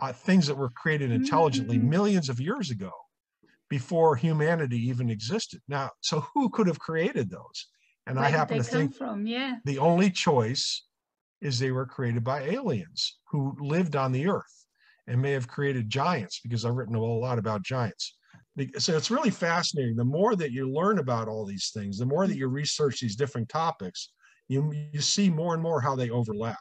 uh, 0.00 0.14
things 0.14 0.46
that 0.46 0.56
were 0.56 0.70
created 0.70 1.12
intelligently 1.12 1.76
Mm. 1.76 1.90
millions 1.90 2.30
of 2.30 2.40
years 2.40 2.70
ago 2.70 2.92
before 3.68 4.16
humanity 4.16 4.78
even 4.88 5.10
existed. 5.10 5.60
Now, 5.68 5.90
so 6.00 6.20
who 6.32 6.48
could 6.48 6.66
have 6.66 6.78
created 6.78 7.28
those? 7.28 7.66
And 8.06 8.16
where 8.16 8.24
I 8.24 8.28
happen 8.30 8.56
to 8.56 8.64
think 8.64 8.96
from? 8.96 9.26
Yeah. 9.26 9.56
the 9.66 9.76
only 9.76 10.10
choice 10.10 10.86
is 11.40 11.58
they 11.58 11.70
were 11.70 11.86
created 11.86 12.24
by 12.24 12.42
aliens 12.42 13.18
who 13.30 13.56
lived 13.60 13.96
on 13.96 14.12
the 14.12 14.28
earth 14.28 14.66
and 15.06 15.20
may 15.20 15.32
have 15.32 15.48
created 15.48 15.88
giants 15.88 16.40
because 16.42 16.64
I've 16.64 16.74
written 16.74 16.94
a 16.94 17.02
lot 17.02 17.38
about 17.38 17.62
giants. 17.62 18.16
So 18.78 18.96
it's 18.96 19.10
really 19.10 19.30
fascinating. 19.30 19.96
The 19.96 20.04
more 20.04 20.36
that 20.36 20.52
you 20.52 20.70
learn 20.70 20.98
about 20.98 21.28
all 21.28 21.46
these 21.46 21.70
things, 21.72 21.98
the 21.98 22.06
more 22.06 22.26
that 22.26 22.36
you 22.36 22.48
research 22.48 23.00
these 23.00 23.16
different 23.16 23.48
topics, 23.48 24.10
you, 24.48 24.72
you 24.92 25.00
see 25.00 25.30
more 25.30 25.54
and 25.54 25.62
more 25.62 25.80
how 25.80 25.96
they 25.96 26.10
overlap. 26.10 26.58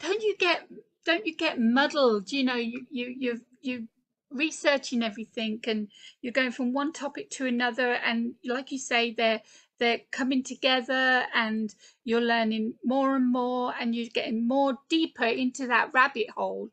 don't 0.00 0.22
you 0.22 0.36
get 0.38 0.66
don't 1.04 1.26
you 1.26 1.34
get 1.34 1.60
muddled 1.60 2.30
you 2.30 2.44
know 2.44 2.54
you 2.54 2.86
you 2.90 3.14
you 3.18 3.40
you 3.60 3.88
researching 4.30 5.02
everything 5.02 5.60
and 5.66 5.88
you're 6.22 6.32
going 6.32 6.50
from 6.50 6.72
one 6.72 6.92
topic 6.92 7.28
to 7.30 7.46
another 7.46 7.94
and 7.94 8.32
like 8.44 8.72
you 8.72 8.78
say 8.78 9.12
they're 9.12 9.42
they're 9.82 10.00
coming 10.12 10.42
together 10.42 11.24
and 11.34 11.74
you're 12.04 12.20
learning 12.20 12.74
more 12.84 13.16
and 13.16 13.30
more 13.30 13.74
and 13.80 13.94
you're 13.94 14.08
getting 14.14 14.46
more 14.46 14.78
deeper 14.88 15.24
into 15.24 15.66
that 15.66 15.90
rabbit 15.92 16.30
hole 16.30 16.68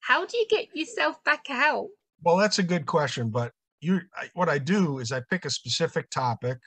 how 0.00 0.26
do 0.26 0.36
you 0.36 0.46
get 0.48 0.74
yourself 0.74 1.22
back 1.24 1.46
out 1.50 1.88
Well, 2.22 2.36
that's 2.36 2.58
a 2.58 2.62
good 2.62 2.86
question, 2.86 3.30
but 3.30 3.52
you, 3.80 4.00
what 4.34 4.48
I 4.48 4.58
do 4.58 4.98
is 4.98 5.12
I 5.12 5.22
pick 5.30 5.44
a 5.44 5.50
specific 5.50 6.10
topic 6.10 6.58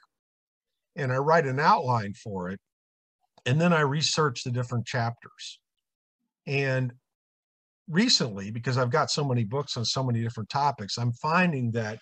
and 0.96 1.12
I 1.12 1.18
write 1.18 1.46
an 1.46 1.60
outline 1.60 2.14
for 2.14 2.50
it, 2.50 2.60
and 3.46 3.60
then 3.60 3.74
I 3.74 3.82
research 3.82 4.44
the 4.44 4.52
different 4.52 4.86
chapters. 4.86 5.60
And 6.46 6.94
recently, 7.90 8.52
because 8.52 8.78
I've 8.78 8.92
got 8.92 9.12
so 9.12 9.24
many 9.24 9.44
books 9.44 9.76
on 9.76 9.86
so 9.86 10.04
many 10.04 10.22
different 10.22 10.50
topics, 10.50 10.98
I'm 10.98 11.14
finding 11.14 11.72
that, 11.72 12.00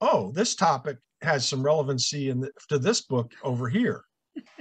oh, 0.00 0.30
this 0.32 0.54
topic 0.54 0.98
has 1.22 1.48
some 1.48 1.62
relevancy 1.62 2.30
in 2.30 2.40
the, 2.40 2.50
to 2.68 2.78
this 2.78 3.02
book 3.02 3.32
over 3.42 3.68
here. 3.68 4.04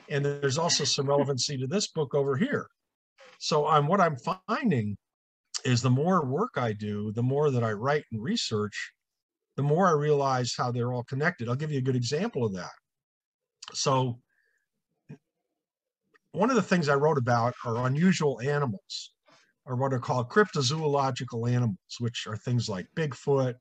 And 0.09 0.25
there's 0.25 0.57
also 0.57 0.83
some 0.83 1.07
relevancy 1.07 1.57
to 1.57 1.67
this 1.67 1.87
book 1.87 2.15
over 2.15 2.35
here. 2.35 2.67
So 3.39 3.67
I'm 3.67 3.87
what 3.87 4.01
I'm 4.01 4.17
finding 4.47 4.97
is 5.63 5.81
the 5.81 5.89
more 5.89 6.25
work 6.25 6.51
I 6.57 6.73
do, 6.73 7.11
the 7.13 7.23
more 7.23 7.51
that 7.51 7.63
I 7.63 7.71
write 7.71 8.03
and 8.11 8.21
research, 8.21 8.91
the 9.55 9.63
more 9.63 9.87
I 9.87 9.91
realize 9.91 10.53
how 10.57 10.71
they're 10.71 10.93
all 10.93 11.03
connected. 11.03 11.47
I'll 11.47 11.55
give 11.55 11.71
you 11.71 11.79
a 11.79 11.83
good 11.83 11.95
example 11.95 12.45
of 12.45 12.53
that. 12.53 12.71
So, 13.73 14.19
one 16.31 16.49
of 16.49 16.55
the 16.55 16.61
things 16.61 16.89
I 16.89 16.95
wrote 16.95 17.17
about 17.17 17.55
are 17.65 17.87
unusual 17.87 18.39
animals, 18.41 19.13
or 19.65 19.75
what 19.75 19.93
are 19.93 19.99
called 19.99 20.29
cryptozoological 20.29 21.49
animals, 21.49 21.77
which 21.99 22.25
are 22.27 22.37
things 22.37 22.69
like 22.69 22.87
Bigfoot, 22.95 23.55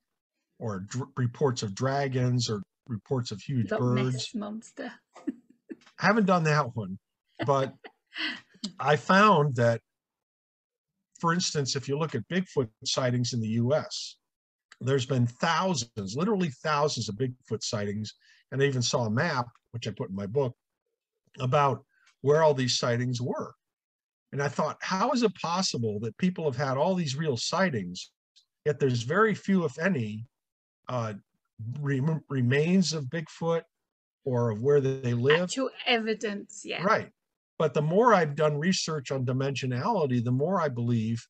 or 0.58 0.86
reports 1.16 1.62
of 1.62 1.74
dragons, 1.74 2.50
or 2.50 2.62
reports 2.88 3.30
of 3.30 3.40
huge 3.40 3.70
Loch 3.70 3.80
birds. 3.80 4.30
Monster 4.34 4.92
I 6.00 6.06
haven't 6.06 6.26
done 6.26 6.44
that 6.44 6.76
one, 6.76 6.98
but 7.46 7.74
I 8.80 8.96
found 8.96 9.56
that 9.56 9.80
for 11.18 11.32
instance, 11.32 11.76
if 11.76 11.88
you 11.88 11.98
look 11.98 12.14
at 12.14 12.28
Bigfoot 12.28 12.68
sightings 12.84 13.32
in 13.32 13.40
the 13.40 13.48
US, 13.48 14.16
there's 14.80 15.06
been 15.06 15.26
thousands, 15.26 16.16
literally 16.16 16.50
thousands 16.62 17.08
of 17.08 17.16
Bigfoot 17.16 17.62
sightings. 17.62 18.14
And 18.52 18.62
I 18.62 18.66
even 18.66 18.82
saw 18.82 19.04
a 19.04 19.10
map, 19.10 19.46
which 19.72 19.88
I 19.88 19.90
put 19.90 20.10
in 20.10 20.14
my 20.14 20.26
book, 20.26 20.54
about 21.40 21.84
where 22.20 22.42
all 22.42 22.54
these 22.54 22.78
sightings 22.78 23.20
were. 23.20 23.54
And 24.32 24.42
I 24.42 24.48
thought, 24.48 24.78
how 24.80 25.10
is 25.10 25.22
it 25.22 25.34
possible 25.34 25.98
that 26.00 26.16
people 26.18 26.44
have 26.44 26.56
had 26.56 26.76
all 26.76 26.94
these 26.94 27.16
real 27.16 27.36
sightings, 27.36 28.10
yet 28.64 28.78
there's 28.78 29.02
very 29.02 29.34
few, 29.34 29.64
if 29.64 29.78
any, 29.78 30.26
uh, 30.88 31.14
rem- 31.80 32.24
remains 32.28 32.92
of 32.92 33.04
Bigfoot 33.06 33.62
or 34.24 34.50
of 34.50 34.62
where 34.62 34.80
they 34.80 35.14
live? 35.14 35.42
Actual 35.42 35.70
evidence, 35.86 36.62
yeah. 36.64 36.82
Right. 36.82 37.10
But 37.58 37.74
the 37.74 37.82
more 37.82 38.14
I've 38.14 38.36
done 38.36 38.58
research 38.58 39.10
on 39.10 39.26
dimensionality, 39.26 40.22
the 40.22 40.30
more 40.30 40.60
I 40.60 40.68
believe 40.68 41.26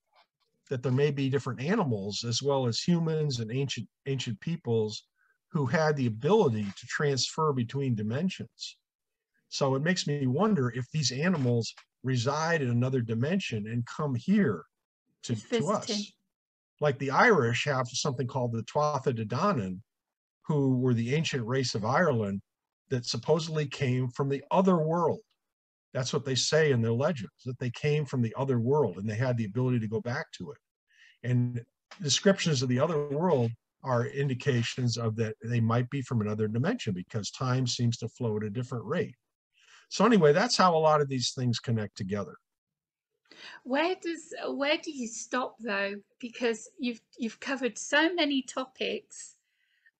that 0.68 0.82
there 0.82 0.92
may 0.92 1.10
be 1.10 1.30
different 1.30 1.62
animals 1.62 2.24
as 2.24 2.42
well 2.42 2.66
as 2.66 2.80
humans 2.80 3.40
and 3.40 3.50
ancient 3.50 3.88
ancient 4.06 4.38
peoples 4.40 5.04
who 5.50 5.64
had 5.64 5.96
the 5.96 6.06
ability 6.06 6.64
to 6.64 6.86
transfer 6.86 7.54
between 7.54 7.94
dimensions. 7.94 8.76
So 9.48 9.74
it 9.74 9.82
makes 9.82 10.06
me 10.06 10.26
wonder 10.26 10.70
if 10.70 10.84
these 10.92 11.10
animals 11.10 11.72
reside 12.04 12.60
in 12.60 12.68
another 12.68 13.00
dimension 13.00 13.66
and 13.66 13.86
come 13.86 14.14
here 14.14 14.64
to, 15.22 15.34
to 15.34 15.68
us. 15.68 16.12
Like 16.80 16.98
the 16.98 17.10
Irish 17.10 17.64
have 17.64 17.88
something 17.88 18.26
called 18.26 18.52
the 18.52 18.62
Tuatha 18.64 19.14
De 19.14 19.24
Danann, 19.24 19.80
who 20.48 20.78
were 20.78 20.94
the 20.94 21.14
ancient 21.14 21.46
race 21.46 21.74
of 21.74 21.84
Ireland 21.84 22.40
that 22.88 23.04
supposedly 23.04 23.66
came 23.66 24.08
from 24.08 24.30
the 24.30 24.42
other 24.50 24.78
world. 24.78 25.20
That's 25.92 26.12
what 26.12 26.24
they 26.24 26.34
say 26.34 26.72
in 26.72 26.80
their 26.82 26.92
legends, 26.92 27.32
that 27.44 27.58
they 27.58 27.70
came 27.70 28.04
from 28.06 28.22
the 28.22 28.34
other 28.37 28.58
world 28.58 28.96
and 28.96 29.08
they 29.08 29.14
had 29.14 29.37
the 29.37 29.44
ability 29.44 29.78
to 29.80 29.88
go 29.88 30.00
back 30.00 30.32
to 30.38 30.50
it. 30.50 30.58
And 31.28 31.62
descriptions 32.02 32.62
of 32.62 32.68
the 32.68 32.80
other 32.80 33.08
world 33.08 33.50
are 33.84 34.06
indications 34.06 34.96
of 34.96 35.16
that 35.16 35.34
they 35.44 35.61
might 35.61 35.88
be 35.90 36.02
from 36.02 36.20
another 36.20 36.48
dimension 36.48 36.94
because 36.94 37.30
time 37.30 37.66
seems 37.66 37.98
to 37.98 38.08
flow 38.08 38.37
at 38.37 38.42
a 38.42 38.50
different 38.50 38.84
rate. 38.84 39.14
So 39.90 40.04
anyway, 40.04 40.32
that's 40.32 40.56
how 40.56 40.76
a 40.76 40.78
lot 40.78 41.00
of 41.00 41.08
these 41.08 41.32
things 41.32 41.58
connect 41.58 41.96
together. 41.96 42.34
Where 43.64 43.94
does 44.00 44.34
where 44.48 44.78
do 44.78 44.90
you 44.90 45.06
stop 45.06 45.56
though? 45.61 45.96
Because 46.18 46.68
you've 46.78 47.00
you've 47.18 47.40
covered 47.40 47.78
so 47.78 48.12
many 48.14 48.42
topics. 48.42 49.37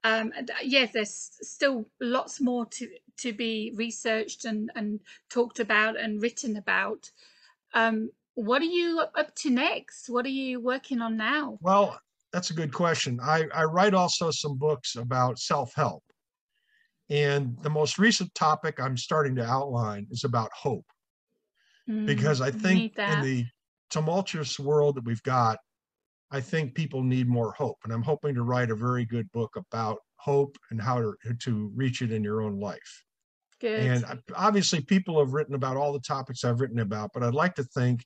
Um, 0.05 0.33
uh, 0.37 0.43
yes, 0.63 0.93
there's 0.93 1.31
still 1.43 1.87
lots 2.01 2.41
more 2.41 2.67
to 2.67 2.89
to 3.19 3.33
be 3.33 3.73
researched 3.75 4.45
and 4.45 4.71
and 4.77 5.01
talked 5.29 5.61
about 5.61 5.99
and 5.99 6.23
written 6.23 6.57
about. 6.57 7.11
Um, 7.75 8.11
what 8.35 8.63
are 8.63 8.67
you 8.67 9.03
up 9.17 9.35
to 9.37 9.51
next? 9.51 10.09
What 10.09 10.25
are 10.25 10.31
you 10.31 10.61
working 10.61 11.01
on 11.01 11.17
now? 11.17 11.59
Well, 11.61 11.99
that's 12.33 12.51
a 12.51 12.55
good 12.55 12.73
question. 12.73 13.19
I, 13.21 13.47
I 13.53 13.65
write 13.65 13.95
also 13.95 14.31
some 14.31 14.57
books 14.57 14.95
about 14.95 15.39
self 15.39 15.75
help. 15.75 16.05
And 17.11 17.57
the 17.63 17.71
most 17.71 17.99
recent 17.99 18.35
topic 18.35 18.79
I'm 18.81 18.97
starting 18.97 19.35
to 19.37 19.45
outline 19.45 20.07
is 20.11 20.25
about 20.25 20.51
hope. 20.53 20.85
Mm, 21.89 22.07
because 22.07 22.41
I 22.41 22.51
think 22.51 22.99
in 22.99 23.23
the 23.23 23.47
tumultuous 23.91 24.59
world 24.61 24.97
that 24.97 25.05
we've 25.05 25.23
got, 25.23 25.59
I 26.31 26.41
think 26.41 26.75
people 26.75 27.03
need 27.03 27.29
more 27.29 27.53
hope. 27.53 27.79
And 27.85 27.93
I'm 27.93 28.03
hoping 28.03 28.35
to 28.35 28.43
write 28.43 28.71
a 28.71 28.77
very 28.77 29.05
good 29.05 29.31
book 29.33 29.57
about 29.57 29.99
hope 30.17 30.57
and 30.71 30.81
how 30.81 31.01
to, 31.01 31.35
to 31.41 31.73
reach 31.75 32.03
it 32.03 32.13
in 32.13 32.23
your 32.23 32.43
own 32.43 32.61
life. 32.61 33.05
Good. 33.61 33.81
And 33.81 34.21
obviously, 34.37 34.81
people 34.81 35.19
have 35.19 35.33
written 35.33 35.55
about 35.55 35.77
all 35.77 35.93
the 35.93 36.01
topics 36.01 36.45
I've 36.45 36.61
written 36.61 36.79
about, 36.79 37.11
but 37.13 37.23
I'd 37.23 37.35
like 37.35 37.55
to 37.57 37.65
think 37.65 38.05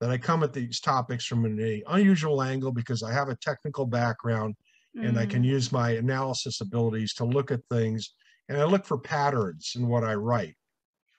that 0.00 0.10
I 0.10 0.18
come 0.18 0.42
at 0.42 0.52
these 0.52 0.80
topics 0.80 1.24
from 1.24 1.44
an 1.44 1.82
unusual 1.88 2.42
angle 2.42 2.72
because 2.72 3.02
I 3.02 3.12
have 3.12 3.28
a 3.28 3.36
technical 3.36 3.86
background 3.86 4.54
mm. 4.96 5.06
and 5.06 5.18
I 5.18 5.26
can 5.26 5.42
mm. 5.42 5.46
use 5.46 5.72
my 5.72 5.90
analysis 5.90 6.60
abilities 6.60 7.14
to 7.14 7.24
look 7.24 7.50
at 7.50 7.60
things 7.70 8.14
and 8.48 8.58
I 8.58 8.64
look 8.64 8.84
for 8.84 8.98
patterns 8.98 9.72
in 9.76 9.88
what 9.88 10.04
I 10.04 10.14
write 10.14 10.56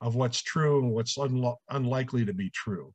of 0.02 0.16
what's 0.16 0.42
true 0.42 0.80
and 0.80 0.92
what's 0.92 1.18
unlo- 1.18 1.56
unlikely 1.70 2.26
to 2.26 2.34
be 2.34 2.50
true. 2.52 2.94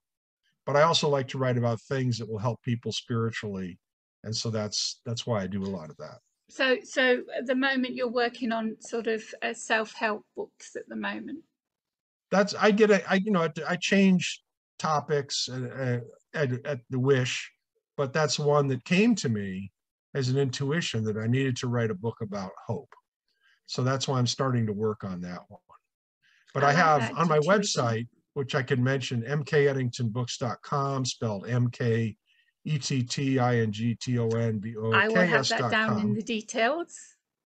But 0.67 0.77
I 0.77 0.83
also 0.83 1.09
like 1.09 1.29
to 1.29 1.39
write 1.39 1.57
about 1.57 1.81
things 1.83 2.19
that 2.19 2.29
will 2.29 2.39
help 2.39 2.63
people 2.63 2.93
spiritually, 2.93 3.79
and 4.25 4.35
so 4.35 4.51
that's 4.51 5.01
that's 5.05 5.27
why 5.27 5.43
I 5.43 5.47
do 5.47 5.63
a 5.63 5.67
lot 5.67 5.91
of 5.91 5.97
that. 5.97 6.19
So, 6.51 6.79
so 6.83 7.23
at 7.37 7.47
the 7.47 7.55
moment 7.55 7.95
you're 7.95 8.11
working 8.11 8.53
on 8.53 8.77
sort 8.81 9.07
of 9.07 9.23
uh, 9.41 9.55
self-help 9.55 10.25
books 10.37 10.75
at 10.77 10.89
the 10.89 10.97
moment. 10.97 11.39
That's 12.31 12.55
I 12.55 12.73
get 12.73 12.91
a 12.91 13.09
I 13.11 13.15
you 13.15 13.31
know 13.31 13.43
I, 13.43 13.51
I 13.69 13.77
change 13.77 14.43
topics 14.79 15.49
at, 15.49 16.03
at, 16.35 16.67
at 16.67 16.81
the 16.91 16.99
wish, 16.99 17.51
but 17.97 18.13
that's 18.13 18.39
one 18.39 18.67
that 18.69 18.85
came 18.85 19.15
to 19.17 19.29
me 19.29 19.71
as 20.15 20.29
an 20.29 20.39
intuition 20.39 21.05
that 21.05 21.17
I 21.17 21.27
needed 21.27 21.57
to 21.59 21.69
write 21.69 21.91
a 21.91 21.95
book 21.95 22.17
about 22.21 22.51
hope. 22.67 22.93
So 23.67 23.83
that's 23.83 24.09
why 24.09 24.19
I'm 24.19 24.27
starting 24.27 24.67
to 24.67 24.73
work 24.73 25.05
on 25.05 25.21
that 25.21 25.43
one. 25.49 25.61
But 26.53 26.65
I, 26.65 26.71
I 26.71 26.73
have 26.73 27.17
on 27.17 27.29
my 27.29 27.39
website, 27.41 28.09
which 28.35 28.55
I 28.55 28.63
can 28.63 28.83
mention, 28.83 29.23
mkettingtonbooks.com, 29.23 31.05
spelled 31.05 31.49
M 31.49 31.71
K 31.71 32.17
E 32.65 32.79
T 32.79 33.03
T 33.03 33.39
I 33.39 33.59
N 33.59 33.73
G 33.73 33.95
T 33.95 34.19
O 34.19 34.29
N 34.29 34.59
B 34.59 34.77
O. 34.77 34.93
I 34.93 35.09
will 35.09 35.17
have 35.17 35.49
that 35.49 35.71
down 35.71 36.01
in 36.01 36.15
the 36.15 36.23
details. 36.23 36.97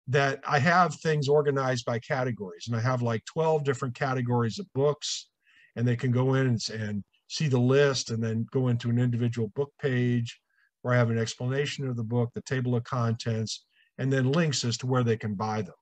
That 0.09 0.41
I 0.47 0.59
have 0.59 0.95
things 0.95 1.27
organized 1.27 1.85
by 1.85 1.99
categories, 1.99 2.65
and 2.67 2.75
I 2.75 2.79
have 2.79 3.01
like 3.01 3.25
12 3.25 3.63
different 3.63 3.93
categories 3.93 4.57
of 4.57 4.65
books, 4.73 5.29
and 5.75 5.85
they 5.85 5.97
can 5.97 6.11
go 6.11 6.35
in 6.35 6.47
and, 6.47 6.69
and 6.69 7.03
see 7.27 7.47
the 7.47 7.59
list 7.59 8.09
and 8.09 8.23
then 8.23 8.45
go 8.51 8.69
into 8.69 8.89
an 8.89 8.99
individual 8.99 9.49
book 9.49 9.71
page 9.81 10.39
where 10.81 10.93
I 10.93 10.97
have 10.97 11.09
an 11.09 11.17
explanation 11.17 11.87
of 11.89 11.97
the 11.97 12.03
book, 12.03 12.29
the 12.33 12.41
table 12.43 12.75
of 12.75 12.85
contents, 12.85 13.65
and 13.97 14.13
then 14.13 14.31
links 14.31 14.63
as 14.63 14.77
to 14.77 14.87
where 14.87 15.03
they 15.03 15.17
can 15.17 15.35
buy 15.35 15.61
them 15.61 15.75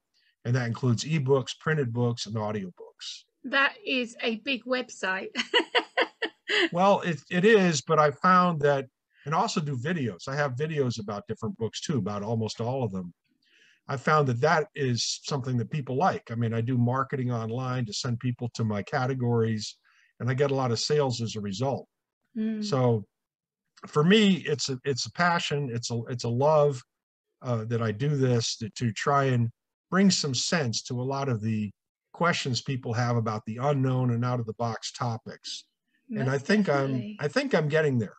and 0.46 0.56
that 0.56 0.68
includes 0.68 1.04
ebooks, 1.04 1.58
printed 1.60 1.92
books, 1.92 2.28
and 2.28 2.36
audiobooks. 2.36 3.24
That 3.46 3.76
is 3.86 4.16
a 4.22 4.38
big 4.38 4.66
website. 4.66 5.30
well, 6.72 7.02
it, 7.02 7.22
it 7.30 7.46
is, 7.46 7.82
but 7.82 8.00
I 8.00 8.12
found 8.12 8.60
that, 8.62 8.88
and 9.26 9.36
also 9.36 9.62
do 9.62 9.78
videos. 9.78 10.28
I 10.28 10.36
have 10.36 10.54
videos 10.54 11.00
about 11.00 11.28
different 11.28 11.56
books 11.58 11.80
too, 11.80 11.98
about 11.98 12.24
almost 12.24 12.60
all 12.60 12.84
of 12.84 12.92
them. 12.92 13.14
I 13.88 13.98
found 13.98 14.28
that 14.30 14.42
that 14.42 14.68
is 14.74 15.22
something 15.24 15.58
that 15.58 15.70
people 15.70 15.96
like. 15.96 16.32
I 16.32 16.36
mean, 16.36 16.56
I 16.56 16.62
do 16.62 16.78
marketing 16.78 17.32
online 17.32 17.86
to 17.86 17.94
send 17.94 18.20
people 18.20 18.50
to 18.56 18.64
my 18.64 18.82
categories, 18.82 19.78
and 20.20 20.30
I 20.30 20.34
get 20.34 20.50
a 20.50 20.56
lot 20.56 20.72
of 20.72 20.80
sales 20.80 21.22
as 21.22 21.36
a 21.36 21.42
result. 21.42 21.88
Mm. 22.36 22.66
So, 22.66 23.06
for 23.86 24.04
me, 24.04 24.44
it's 24.48 24.70
a 24.70 24.80
it's 24.86 25.06
a 25.06 25.12
passion. 25.12 25.70
It's 25.72 25.92
a 25.92 26.02
it's 26.10 26.24
a 26.24 26.30
love 26.30 26.82
uh, 27.44 27.66
that 27.66 27.84
I 27.84 27.92
do 27.92 28.10
this 28.10 28.58
to, 28.58 28.70
to 28.72 28.92
try 28.92 29.26
and 29.26 29.50
bring 29.92 30.10
some 30.10 30.34
sense 30.34 30.82
to 30.84 31.00
a 31.00 31.04
lot 31.04 31.30
of 31.30 31.42
the 31.42 31.72
questions 32.16 32.62
people 32.62 32.94
have 32.94 33.18
about 33.18 33.46
the 33.46 33.58
unknown 33.62 34.12
and 34.12 34.24
out 34.24 34.40
of 34.40 34.46
the 34.46 34.54
box 34.54 34.92
topics. 34.92 35.66
Most 36.10 36.22
and 36.22 36.30
I 36.30 36.38
think 36.38 36.68
definitely. 36.68 37.18
I'm 37.20 37.26
I 37.26 37.28
think 37.28 37.54
I'm 37.54 37.68
getting 37.68 38.00
there. 38.00 38.16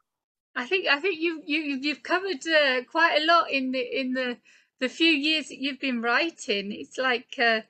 I 0.54 0.66
think 0.66 0.86
I 0.86 1.00
think 1.00 1.18
you 1.20 1.42
you 1.46 1.60
you've 1.80 2.02
covered 2.02 2.46
uh, 2.46 2.82
quite 2.90 3.20
a 3.20 3.26
lot 3.26 3.50
in 3.50 3.72
the 3.72 4.00
in 4.00 4.12
the 4.12 4.36
the 4.80 4.88
few 4.88 5.10
years 5.10 5.48
that 5.48 5.58
you've 5.58 5.80
been 5.80 6.02
writing. 6.02 6.72
It's 6.72 6.98
like 6.98 7.34
uh, 7.38 7.60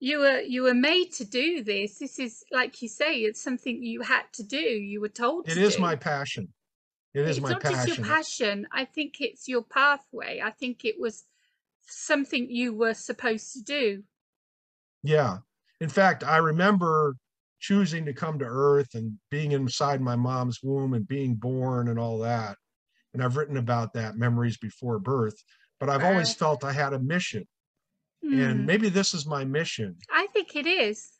you 0.00 0.20
were 0.20 0.40
you 0.40 0.62
were 0.62 0.74
made 0.74 1.12
to 1.14 1.24
do 1.24 1.62
this. 1.62 1.98
This 1.98 2.18
is 2.18 2.44
like 2.50 2.80
you 2.80 2.88
say, 2.88 3.18
it's 3.18 3.42
something 3.42 3.82
you 3.82 4.02
had 4.02 4.24
to 4.34 4.42
do. 4.42 4.56
You 4.56 5.00
were 5.00 5.08
told. 5.08 5.48
It 5.48 5.58
is 5.58 5.76
do. 5.76 5.82
my 5.82 5.96
passion. 5.96 6.48
It 7.14 7.26
is 7.26 7.40
my 7.40 7.48
passion 7.48 7.50
it's 7.50 7.50
my 7.50 7.50
not 7.50 7.62
passion. 7.62 7.86
just 7.86 7.98
your 7.98 8.06
passion. 8.06 8.66
I 8.72 8.84
think 8.84 9.14
it's 9.20 9.48
your 9.48 9.62
pathway. 9.62 10.40
I 10.42 10.50
think 10.50 10.84
it 10.84 10.96
was 10.98 11.24
something 11.88 12.48
you 12.50 12.74
were 12.74 12.94
supposed 12.94 13.52
to 13.54 13.62
do. 13.62 14.02
Yeah. 15.02 15.38
In 15.80 15.88
fact, 15.88 16.24
I 16.24 16.38
remember 16.38 17.16
choosing 17.60 18.04
to 18.04 18.12
come 18.12 18.38
to 18.38 18.44
earth 18.44 18.94
and 18.94 19.18
being 19.30 19.52
inside 19.52 20.00
my 20.00 20.16
mom's 20.16 20.60
womb 20.62 20.94
and 20.94 21.06
being 21.06 21.34
born 21.34 21.88
and 21.88 21.98
all 21.98 22.18
that. 22.18 22.56
And 23.14 23.22
I've 23.22 23.36
written 23.36 23.56
about 23.56 23.94
that 23.94 24.16
memories 24.16 24.56
before 24.56 24.98
birth, 24.98 25.36
but 25.80 25.88
I've 25.88 26.04
always 26.04 26.34
felt 26.34 26.64
I 26.64 26.72
had 26.72 26.92
a 26.92 26.98
mission. 26.98 27.46
Mm. 28.24 28.50
And 28.50 28.60
hmm. 28.60 28.66
maybe 28.66 28.88
this 28.88 29.14
is 29.14 29.26
my 29.26 29.44
mission. 29.44 29.96
I 30.12 30.26
think 30.32 30.56
it 30.56 30.66
is. 30.66 31.18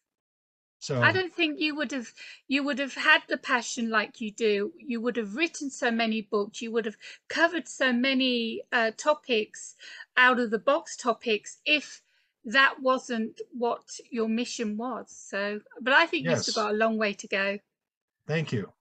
So 0.81 1.03
I 1.03 1.11
don't 1.11 1.35
think 1.35 1.59
you 1.59 1.75
would 1.75 1.91
have 1.91 2.13
you 2.47 2.63
would 2.63 2.79
have 2.79 2.95
had 2.95 3.23
the 3.29 3.37
passion 3.37 3.91
like 3.91 4.21
you 4.21 4.31
do. 4.31 4.73
You 4.79 5.01
would 5.01 5.17
have 5.17 5.35
written 5.35 5.71
so 5.71 5.91
many 5.91 6.23
books. 6.23 6.63
You 6.63 6.71
would 6.71 6.85
have 6.85 6.97
covered 7.29 7.67
so 7.69 7.93
many 7.93 8.63
uh, 8.71 8.93
topics 8.97 9.75
out 10.17 10.39
of 10.39 10.51
the 10.51 10.59
box 10.59 10.97
topics 10.97 11.59
if 11.65 12.01
that 12.53 12.75
wasn't 12.81 13.41
what 13.53 13.83
your 14.11 14.29
mission 14.29 14.77
was. 14.77 15.07
So, 15.09 15.61
but 15.81 15.93
I 15.93 16.07
think 16.07 16.25
yes. 16.25 16.39
you've 16.39 16.45
still 16.47 16.65
got 16.65 16.75
a 16.75 16.77
long 16.77 16.99
way 16.99 17.13
to 17.15 17.29
go. 17.29 17.59
Thank 18.27 18.53
you. 18.53 18.73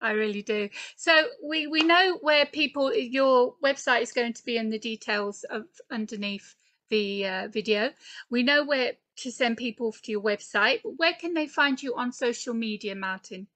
I 0.00 0.12
really 0.12 0.42
do. 0.42 0.68
So 0.96 1.26
we 1.44 1.66
we 1.66 1.82
know 1.82 2.18
where 2.20 2.46
people 2.46 2.94
your 2.94 3.54
website 3.64 4.02
is 4.02 4.12
going 4.12 4.32
to 4.34 4.44
be 4.44 4.56
in 4.56 4.70
the 4.70 4.78
details 4.78 5.44
of 5.50 5.64
underneath 5.90 6.54
the 6.88 7.26
uh, 7.26 7.48
video. 7.48 7.90
We 8.30 8.44
know 8.44 8.64
where 8.64 8.92
to 9.16 9.32
send 9.32 9.56
people 9.56 9.92
to 9.92 10.12
your 10.12 10.22
website. 10.22 10.80
Where 10.84 11.14
can 11.14 11.34
they 11.34 11.48
find 11.48 11.82
you 11.82 11.96
on 11.96 12.12
social 12.12 12.54
media, 12.54 12.94
Martin? 12.94 13.48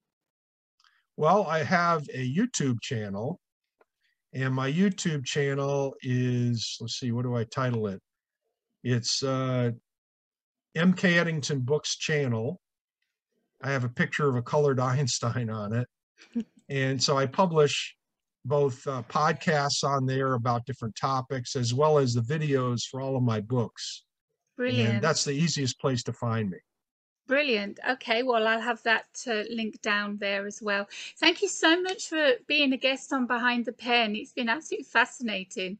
Well, 1.16 1.46
I 1.46 1.62
have 1.62 2.08
a 2.12 2.34
YouTube 2.34 2.80
channel, 2.80 3.38
and 4.32 4.52
my 4.52 4.72
YouTube 4.72 5.24
channel 5.24 5.94
is, 6.02 6.78
let's 6.80 6.98
see, 6.98 7.12
what 7.12 7.22
do 7.22 7.36
I 7.36 7.44
title 7.44 7.86
it? 7.86 8.00
It's 8.82 9.22
uh, 9.22 9.70
MK 10.76 11.16
Ettington 11.16 11.60
Books 11.60 11.96
Channel. 11.96 12.60
I 13.62 13.70
have 13.70 13.84
a 13.84 13.88
picture 13.88 14.28
of 14.28 14.36
a 14.36 14.42
colored 14.42 14.80
Einstein 14.92 15.50
on 15.50 15.72
it. 15.74 15.88
and 16.68 17.02
so 17.02 17.16
I 17.16 17.26
publish 17.26 17.94
both 18.44 18.84
uh, 18.86 19.02
podcasts 19.08 19.84
on 19.84 20.04
there 20.06 20.34
about 20.34 20.66
different 20.66 20.96
topics 20.96 21.54
as 21.54 21.72
well 21.72 21.98
as 21.98 22.14
the 22.14 22.22
videos 22.22 22.82
for 22.90 23.00
all 23.00 23.16
of 23.16 23.22
my 23.22 23.40
books. 23.40 24.04
Brilliant. 24.56 24.94
And 24.94 25.02
that's 25.02 25.24
the 25.24 25.32
easiest 25.32 25.80
place 25.80 26.02
to 26.04 26.12
find 26.12 26.50
me. 26.50 26.58
Brilliant. 27.28 27.78
Okay, 27.88 28.24
well, 28.24 28.48
I'll 28.48 28.60
have 28.60 28.82
that 28.82 29.06
uh, 29.26 29.44
link 29.48 29.80
down 29.80 30.18
there 30.18 30.46
as 30.46 30.60
well. 30.60 30.88
Thank 31.18 31.40
you 31.40 31.48
so 31.48 31.80
much 31.80 32.08
for 32.08 32.32
being 32.48 32.72
a 32.72 32.76
guest 32.76 33.12
on 33.12 33.26
Behind 33.26 33.64
the 33.64 33.72
Pen. 33.72 34.16
It's 34.16 34.32
been 34.32 34.48
absolutely 34.48 34.84
fascinating. 34.84 35.78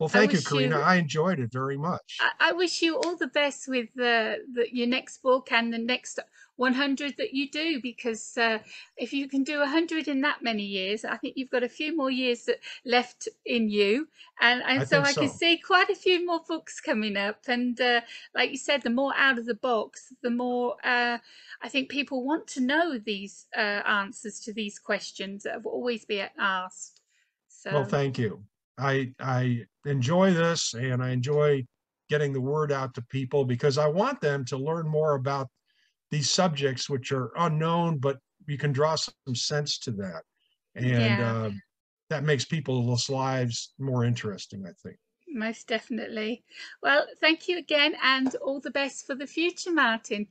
Well, 0.00 0.08
thank 0.08 0.32
you, 0.32 0.40
Karina. 0.40 0.78
You, 0.78 0.82
I 0.82 0.94
enjoyed 0.94 1.40
it 1.40 1.52
very 1.52 1.76
much. 1.76 2.16
I, 2.20 2.48
I 2.48 2.52
wish 2.52 2.80
you 2.80 2.96
all 2.96 3.16
the 3.16 3.26
best 3.26 3.68
with 3.68 3.90
the, 3.94 4.38
the, 4.50 4.66
your 4.74 4.86
next 4.86 5.22
book 5.22 5.52
and 5.52 5.70
the 5.70 5.78
next 5.78 6.18
100 6.56 7.18
that 7.18 7.34
you 7.34 7.50
do, 7.50 7.82
because 7.82 8.38
uh, 8.38 8.60
if 8.96 9.12
you 9.12 9.28
can 9.28 9.44
do 9.44 9.58
100 9.58 10.08
in 10.08 10.22
that 10.22 10.42
many 10.42 10.62
years, 10.62 11.04
I 11.04 11.18
think 11.18 11.34
you've 11.36 11.50
got 11.50 11.62
a 11.62 11.68
few 11.68 11.94
more 11.94 12.10
years 12.10 12.48
left 12.86 13.28
in 13.44 13.68
you. 13.68 14.08
And, 14.40 14.62
and 14.62 14.80
I 14.80 14.84
so 14.84 15.02
I 15.02 15.12
so. 15.12 15.20
can 15.20 15.30
see 15.30 15.58
quite 15.58 15.90
a 15.90 15.94
few 15.94 16.24
more 16.24 16.40
books 16.48 16.80
coming 16.80 17.18
up. 17.18 17.40
And 17.46 17.78
uh, 17.78 18.00
like 18.34 18.52
you 18.52 18.56
said, 18.56 18.80
the 18.80 18.88
more 18.88 19.12
out 19.18 19.38
of 19.38 19.44
the 19.44 19.54
box, 19.54 20.14
the 20.22 20.30
more 20.30 20.76
uh, 20.82 21.18
I 21.60 21.68
think 21.68 21.90
people 21.90 22.24
want 22.24 22.46
to 22.48 22.62
know 22.62 22.96
these 22.96 23.48
uh, 23.54 23.82
answers 23.86 24.40
to 24.40 24.54
these 24.54 24.78
questions 24.78 25.42
that 25.42 25.52
have 25.52 25.66
always 25.66 26.06
been 26.06 26.30
asked. 26.38 27.02
So. 27.48 27.70
Well, 27.70 27.84
thank 27.84 28.16
you. 28.16 28.42
I 28.80 29.12
I 29.20 29.64
enjoy 29.84 30.32
this 30.32 30.74
and 30.74 31.02
I 31.02 31.10
enjoy 31.10 31.64
getting 32.08 32.32
the 32.32 32.40
word 32.40 32.72
out 32.72 32.94
to 32.94 33.02
people 33.02 33.44
because 33.44 33.78
I 33.78 33.86
want 33.86 34.20
them 34.20 34.44
to 34.46 34.56
learn 34.56 34.88
more 34.88 35.14
about 35.14 35.48
these 36.10 36.28
subjects 36.28 36.90
which 36.90 37.12
are 37.12 37.30
unknown, 37.36 37.98
but 37.98 38.18
you 38.46 38.58
can 38.58 38.72
draw 38.72 38.96
some 38.96 39.34
sense 39.34 39.78
to 39.78 39.92
that, 39.92 40.22
and 40.74 40.86
yeah. 40.86 41.32
uh, 41.32 41.50
that 42.08 42.24
makes 42.24 42.44
people's 42.44 43.08
lives 43.08 43.74
more 43.78 44.04
interesting. 44.04 44.64
I 44.66 44.72
think. 44.82 44.96
Most 45.28 45.68
definitely. 45.68 46.42
Well, 46.82 47.06
thank 47.20 47.48
you 47.48 47.58
again, 47.58 47.94
and 48.02 48.34
all 48.36 48.60
the 48.60 48.72
best 48.72 49.06
for 49.06 49.14
the 49.14 49.26
future, 49.26 49.72
Martin. 49.72 50.26